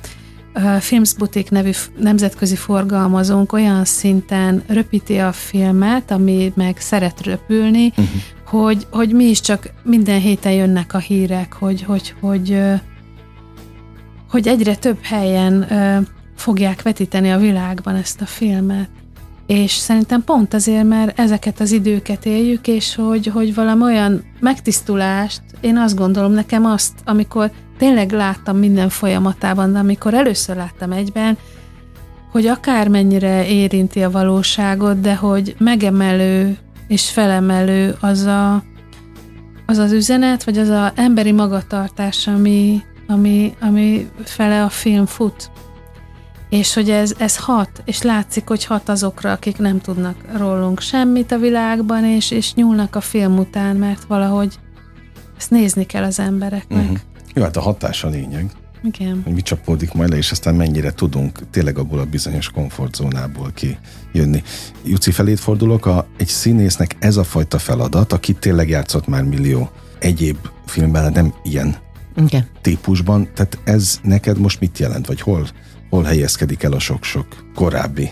Films 0.79 1.13
Boutique 1.13 1.57
nevű 1.57 1.71
nemzetközi 1.99 2.55
forgalmazónk 2.55 3.53
olyan 3.53 3.85
szinten 3.85 4.63
röpíti 4.67 5.17
a 5.17 5.31
filmet, 5.31 6.11
ami 6.11 6.53
meg 6.55 6.77
szeret 6.79 7.25
röpülni, 7.25 7.87
uh-huh. 7.87 8.05
hogy, 8.45 8.87
hogy 8.91 9.13
mi 9.13 9.23
is 9.23 9.39
csak 9.39 9.71
minden 9.83 10.19
héten 10.19 10.51
jönnek 10.51 10.93
a 10.93 10.97
hírek, 10.97 11.53
hogy, 11.53 11.83
hogy, 11.83 12.13
hogy, 12.19 12.61
hogy 14.29 14.47
egyre 14.47 14.75
több 14.75 14.97
helyen 15.01 15.67
fogják 16.35 16.81
vetíteni 16.81 17.31
a 17.31 17.37
világban 17.37 17.95
ezt 17.95 18.21
a 18.21 18.25
filmet. 18.25 18.89
És 19.47 19.71
szerintem 19.71 20.23
pont 20.23 20.53
azért, 20.53 20.87
mert 20.87 21.19
ezeket 21.19 21.59
az 21.59 21.71
időket 21.71 22.25
éljük, 22.25 22.67
és 22.67 22.95
hogy, 22.95 23.27
hogy 23.27 23.53
valami 23.53 23.81
olyan 23.81 24.23
megtisztulást, 24.39 25.41
én 25.61 25.77
azt 25.77 25.95
gondolom 25.95 26.31
nekem 26.31 26.65
azt, 26.65 26.93
amikor 27.05 27.51
tényleg 27.81 28.11
láttam 28.11 28.57
minden 28.57 28.89
folyamatában, 28.89 29.73
de 29.73 29.79
amikor 29.79 30.13
először 30.13 30.55
láttam 30.55 30.91
egyben, 30.91 31.37
hogy 32.31 32.47
akármennyire 32.47 33.47
érinti 33.47 34.03
a 34.03 34.11
valóságot, 34.11 34.99
de 34.99 35.15
hogy 35.15 35.55
megemelő 35.57 36.57
és 36.87 37.09
felemelő 37.09 37.95
az 37.99 38.21
a, 38.21 38.63
az, 39.65 39.77
az 39.77 39.91
üzenet, 39.91 40.43
vagy 40.43 40.57
az 40.57 40.69
a 40.69 40.91
emberi 40.95 41.31
magatartás, 41.31 42.27
ami, 42.27 42.81
ami, 43.07 43.53
ami 43.59 44.09
fele 44.23 44.63
a 44.63 44.69
film 44.69 45.05
fut. 45.05 45.51
És 46.49 46.73
hogy 46.73 46.89
ez, 46.89 47.13
ez 47.17 47.37
hat, 47.37 47.81
és 47.85 48.01
látszik, 48.01 48.47
hogy 48.47 48.65
hat 48.65 48.89
azokra, 48.89 49.31
akik 49.31 49.57
nem 49.57 49.79
tudnak 49.79 50.15
rólunk 50.37 50.79
semmit 50.79 51.31
a 51.31 51.37
világban, 51.37 52.05
és, 52.05 52.31
és 52.31 52.53
nyúlnak 52.53 52.95
a 52.95 53.01
film 53.01 53.37
után, 53.37 53.75
mert 53.75 54.03
valahogy 54.03 54.59
ezt 55.37 55.51
nézni 55.51 55.85
kell 55.85 56.03
az 56.03 56.19
embereknek. 56.19 56.81
Uh-huh. 56.81 56.97
Jó, 57.33 57.43
hát 57.43 57.57
a 57.57 57.61
hatás 57.61 58.03
a 58.03 58.09
lényeg. 58.09 58.51
Igen. 58.83 59.21
Hogy 59.23 59.33
mi 59.33 59.41
csapódik 59.41 59.93
majd 59.93 60.09
le, 60.09 60.17
és 60.17 60.31
aztán 60.31 60.55
mennyire 60.55 60.91
tudunk 60.91 61.49
tényleg 61.49 61.77
abból 61.77 61.99
a 61.99 62.05
bizonyos 62.05 62.49
komfortzónából 62.49 63.51
kijönni. 63.53 64.43
Juci 64.85 65.11
felét 65.11 65.39
fordulok, 65.39 65.85
a, 65.85 66.07
egy 66.17 66.27
színésznek 66.27 66.95
ez 66.99 67.17
a 67.17 67.23
fajta 67.23 67.59
feladat, 67.59 68.13
aki 68.13 68.33
tényleg 68.33 68.69
játszott 68.69 69.07
már 69.07 69.23
millió 69.23 69.71
egyéb 69.99 70.37
filmben, 70.65 71.11
nem 71.11 71.33
ilyen 71.43 71.75
Igen. 72.15 72.47
típusban, 72.61 73.29
tehát 73.33 73.59
ez 73.63 73.99
neked 74.03 74.37
most 74.37 74.59
mit 74.59 74.77
jelent, 74.77 75.07
vagy 75.07 75.21
hol, 75.21 75.47
hol 75.89 76.03
helyezkedik 76.03 76.63
el 76.63 76.73
a 76.73 76.79
sok-sok 76.79 77.25
korábbi 77.55 78.11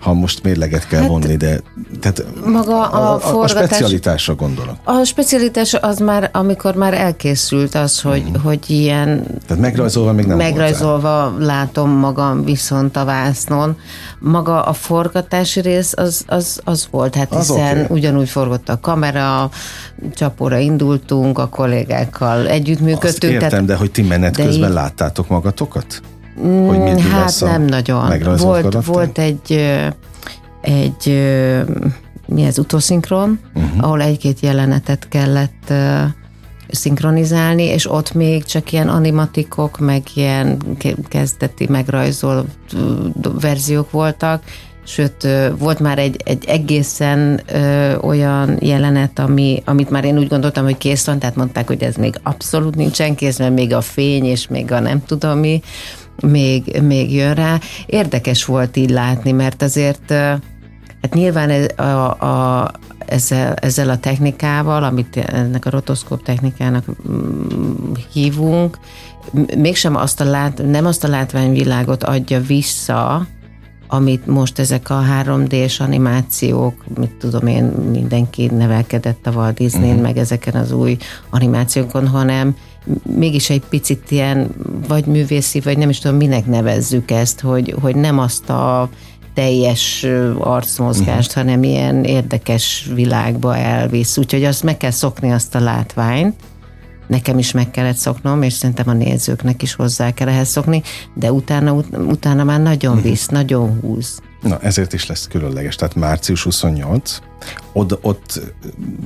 ha 0.00 0.12
most 0.12 0.42
mérleget 0.42 0.86
kell 0.86 1.00
hát, 1.00 1.08
vonni, 1.08 1.36
de 1.36 1.60
tehát 2.00 2.24
maga 2.46 2.88
a, 2.88 3.14
a, 3.14 3.18
forgatás, 3.18 3.62
a 3.62 3.66
specialitásra 3.66 4.34
gondolok. 4.34 4.76
A 4.84 5.04
specialitás 5.04 5.74
az 5.74 5.98
már, 5.98 6.30
amikor 6.32 6.74
már 6.74 6.94
elkészült 6.94 7.74
az, 7.74 8.00
hogy, 8.00 8.22
hmm. 8.22 8.42
hogy 8.42 8.58
ilyen... 8.66 9.24
Tehát 9.46 9.62
megrajzolva 9.62 10.12
még 10.12 10.26
nem 10.26 10.36
Megrajzolva 10.36 11.30
voltál. 11.30 11.46
látom 11.46 11.90
magam 11.90 12.44
viszont 12.44 12.96
a 12.96 13.04
vásznon. 13.04 13.76
Maga 14.18 14.62
a 14.62 14.72
forgatási 14.72 15.60
rész 15.60 15.92
az, 15.96 16.24
az, 16.26 16.60
az 16.64 16.88
volt, 16.90 17.14
hát 17.14 17.32
az 17.34 17.46
hiszen 17.46 17.84
okay. 17.84 17.96
ugyanúgy 17.96 18.28
forgott 18.28 18.68
a 18.68 18.80
kamera, 18.80 19.50
csapóra 20.14 20.58
indultunk, 20.58 21.38
a 21.38 21.48
kollégákkal 21.48 22.48
együttműködtünk. 22.48 23.04
Azt 23.12 23.24
értem, 23.24 23.48
tehát, 23.48 23.64
de 23.64 23.74
hogy 23.74 23.90
ti 23.90 24.02
menet 24.02 24.36
közben 24.36 24.68
így... 24.68 24.74
láttátok 24.74 25.28
magatokat? 25.28 26.00
Hogy 26.42 26.78
mit 26.78 27.06
mm, 27.06 27.10
hát 27.10 27.40
nem 27.40 27.62
nagyon. 27.62 28.36
Volt, 28.36 28.84
volt 28.84 29.18
egy, 29.18 29.52
egy 30.60 31.30
mi 32.26 32.42
ez, 32.42 32.58
utószinkron, 32.58 33.40
uh-huh. 33.54 33.84
ahol 33.84 34.02
egy-két 34.02 34.40
jelenetet 34.40 35.08
kellett 35.08 35.72
szinkronizálni, 36.68 37.62
és 37.62 37.90
ott 37.90 38.14
még 38.14 38.44
csak 38.44 38.72
ilyen 38.72 38.88
animatikok, 38.88 39.78
meg 39.78 40.02
ilyen 40.14 40.56
kezdeti 41.08 41.66
megrajzol 41.68 42.44
verziók 43.40 43.90
voltak, 43.90 44.42
sőt, 44.84 45.28
volt 45.58 45.78
már 45.78 45.98
egy, 45.98 46.20
egy 46.24 46.44
egészen 46.44 47.40
ö, 47.52 47.96
olyan 47.96 48.56
jelenet, 48.60 49.18
ami, 49.18 49.62
amit 49.64 49.90
már 49.90 50.04
én 50.04 50.18
úgy 50.18 50.28
gondoltam, 50.28 50.64
hogy 50.64 50.78
kész 50.78 51.06
van, 51.06 51.18
tehát 51.18 51.36
mondták, 51.36 51.66
hogy 51.66 51.82
ez 51.82 51.94
még 51.94 52.14
abszolút 52.22 52.74
nincsen 52.74 53.14
kész, 53.14 53.38
mert 53.38 53.54
még 53.54 53.74
a 53.74 53.80
fény, 53.80 54.24
és 54.24 54.48
még 54.48 54.72
a 54.72 54.80
nem 54.80 55.04
tudom 55.06 55.38
mi, 55.38 55.62
még, 56.22 56.80
még 56.82 57.12
jön 57.12 57.34
rá. 57.34 57.58
Érdekes 57.86 58.44
volt 58.44 58.76
így 58.76 58.90
látni, 58.90 59.32
mert 59.32 59.62
azért 59.62 60.12
hát 61.02 61.14
nyilván 61.14 61.64
a, 61.64 62.10
a, 62.10 62.70
ezzel, 63.06 63.54
ezzel 63.54 63.90
a 63.90 63.98
technikával, 63.98 64.84
amit 64.84 65.16
ennek 65.16 65.66
a 65.66 65.70
rotoszkóp 65.70 66.22
technikának 66.22 66.84
mm, 67.08 67.92
hívunk, 68.12 68.78
mégsem 69.56 69.96
azt 69.96 70.20
a 70.20 70.24
lát, 70.24 70.62
nem 70.66 70.86
azt 70.86 71.04
a 71.04 71.08
látványvilágot 71.08 72.04
adja 72.04 72.40
vissza, 72.40 73.26
amit 73.92 74.26
most 74.26 74.58
ezek 74.58 74.90
a 74.90 75.02
3D-s 75.22 75.80
animációk, 75.80 76.84
mit 76.98 77.10
tudom 77.10 77.46
én, 77.46 77.64
mindenki 77.64 78.46
nevelkedett 78.46 79.26
a 79.26 79.30
Walt 79.30 79.54
Disney-n, 79.54 79.88
uh-huh. 79.88 80.02
meg 80.02 80.16
ezeken 80.16 80.54
az 80.54 80.72
új 80.72 80.96
animációkon, 81.30 82.08
hanem 82.08 82.56
mégis 83.16 83.50
egy 83.50 83.62
picit 83.68 84.10
ilyen 84.10 84.48
vagy 84.88 85.06
művészi, 85.06 85.60
vagy 85.60 85.78
nem 85.78 85.88
is 85.88 85.98
tudom, 85.98 86.16
minek 86.16 86.46
nevezzük 86.46 87.10
ezt, 87.10 87.40
hogy, 87.40 87.74
hogy 87.80 87.96
nem 87.96 88.18
azt 88.18 88.50
a 88.50 88.88
teljes 89.34 90.06
arcmozgást, 90.38 91.28
uh-huh. 91.28 91.44
hanem 91.44 91.62
ilyen 91.62 92.04
érdekes 92.04 92.90
világba 92.94 93.56
elvisz. 93.56 94.16
Úgyhogy 94.16 94.44
azt 94.44 94.62
meg 94.62 94.76
kell 94.76 94.90
szokni 94.90 95.32
azt 95.32 95.54
a 95.54 95.60
látványt, 95.60 96.34
nekem 97.10 97.38
is 97.38 97.52
meg 97.52 97.70
kellett 97.70 97.96
szoknom, 97.96 98.42
és 98.42 98.52
szerintem 98.52 98.88
a 98.88 98.92
nézőknek 98.92 99.62
is 99.62 99.74
hozzá 99.74 100.10
kell 100.10 100.28
ehhez 100.28 100.48
szokni, 100.48 100.82
de 101.14 101.32
utána, 101.32 101.72
ut- 101.72 101.96
utána 101.96 102.44
már 102.44 102.60
nagyon 102.60 102.96
uh-huh. 102.96 103.10
visz, 103.10 103.26
nagyon 103.26 103.78
húz. 103.80 104.20
Na, 104.42 104.58
ezért 104.60 104.92
is 104.92 105.06
lesz 105.06 105.28
különleges. 105.28 105.76
Tehát 105.76 105.94
március 105.94 106.42
28, 106.42 107.18
ott, 107.72 108.04
ott 108.04 108.40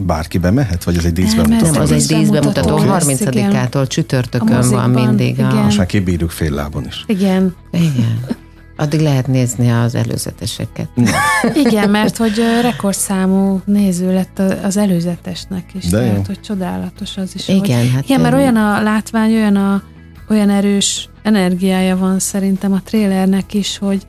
bárki 0.06 0.38
bemehet, 0.38 0.84
vagy 0.84 0.96
ez 0.96 1.04
egy 1.04 1.12
díszbemutató? 1.12 1.70
Nem, 1.70 1.80
az 1.80 1.92
egy 1.92 2.06
díszbemutató. 2.06 2.78
30-ától 2.78 3.86
csütörtökön 3.86 4.56
a 4.56 4.68
van 4.68 4.90
mindig. 4.90 5.40
A... 5.40 5.54
Most 5.54 5.76
már 5.76 5.86
kibírjuk 5.86 6.30
fél 6.30 6.50
lábon 6.50 6.86
is. 6.86 7.04
Igen. 7.06 7.54
Igen. 7.70 8.42
Addig 8.76 9.00
lehet 9.00 9.26
nézni 9.26 9.70
az 9.70 9.94
előzeteseket. 9.94 10.88
Igen, 11.66 11.90
mert 11.90 12.16
hogy 12.16 12.34
rekordszámú 12.62 13.60
néző 13.64 14.12
lett 14.12 14.38
az 14.64 14.76
előzetesnek 14.76 15.74
is. 15.74 15.84
De 15.84 15.98
tehát, 15.98 16.16
jó. 16.16 16.22
hogy 16.26 16.40
csodálatos 16.40 17.16
az 17.16 17.30
is. 17.34 17.48
Igen, 17.48 17.78
hogy, 17.78 17.90
hát 17.94 18.04
igen 18.04 18.20
mert 18.20 18.34
olyan 18.34 18.56
a 18.56 18.82
látvány, 18.82 19.34
olyan, 19.34 19.56
a, 19.56 19.82
olyan 20.28 20.50
erős 20.50 21.08
energiája 21.22 21.96
van 21.96 22.18
szerintem 22.18 22.72
a 22.72 22.80
trélernek 22.84 23.54
is, 23.54 23.78
hogy 23.78 24.06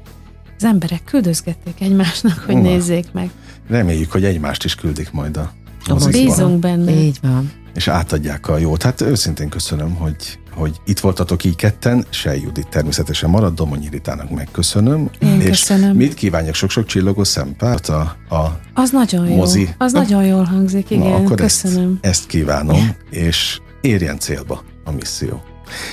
az 0.57 0.63
emberek 0.63 1.03
küldözgették 1.03 1.81
egymásnak, 1.81 2.43
hogy 2.45 2.55
Na. 2.55 2.61
nézzék 2.61 3.05
meg. 3.11 3.29
reméljük, 3.67 4.11
hogy 4.11 4.23
egymást 4.23 4.63
is 4.63 4.75
küldik 4.75 5.11
majd 5.11 5.37
a 5.37 5.51
A 5.87 5.93
mozikba. 5.93 6.17
Bízunk 6.17 6.59
benne. 6.59 6.91
Így 6.91 7.19
van. 7.21 7.51
és 7.75 7.87
átadják 7.87 8.47
a 8.47 8.57
jót. 8.57 8.83
Hát 8.83 9.01
őszintén 9.01 9.49
köszönöm, 9.49 9.95
hogy, 9.95 10.39
hogy 10.55 10.81
itt 10.85 10.99
voltatok 10.99 11.43
így 11.43 11.55
ketten, 11.55 12.05
se 12.09 12.37
Judit 12.37 12.67
természetesen 12.67 13.29
marad, 13.29 13.55
Domonyi 13.55 13.87
Ritának 13.89 14.29
megköszönöm. 14.29 15.09
Én 15.19 15.41
és 15.41 15.47
köszönöm. 15.47 15.95
mit 15.95 16.13
kívánjak 16.13 16.55
sok-sok 16.55 16.85
csillogó 16.85 17.23
szempárt 17.23 17.89
a, 17.89 18.15
a 18.29 18.59
Az 18.73 18.91
nagyon 18.91 19.27
jó. 19.29 19.35
Mozi. 19.35 19.69
Az 19.77 19.91
nagyon 19.91 20.25
jól 20.25 20.43
hangzik, 20.43 20.89
igen. 20.89 21.07
Na, 21.07 21.15
akkor 21.15 21.37
köszönöm. 21.37 21.99
Ezt, 22.01 22.19
ezt 22.19 22.27
kívánom, 22.27 22.95
és 23.09 23.59
érjen 23.81 24.19
célba 24.19 24.63
a 24.83 24.91
misszió. 24.91 25.43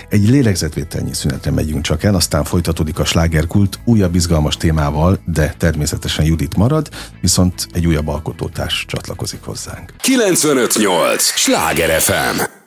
Egy 0.09 0.29
lélegzetvételnyi 0.29 1.14
szünetre 1.14 1.51
megyünk 1.51 1.83
csak 1.83 2.03
el, 2.03 2.14
aztán 2.14 2.44
folytatódik 2.44 2.98
a 2.98 3.05
slágerkult 3.05 3.79
újabb 3.85 4.14
izgalmas 4.14 4.57
témával, 4.57 5.18
de 5.25 5.55
természetesen 5.59 6.25
Judit 6.25 6.57
marad, 6.57 6.88
viszont 7.20 7.68
egy 7.72 7.87
újabb 7.87 8.09
alkotótárs 8.09 8.85
csatlakozik 8.88 9.42
hozzánk. 9.42 9.92
958! 9.98 11.22
Sláger 11.22 12.01
FM! 12.01 12.62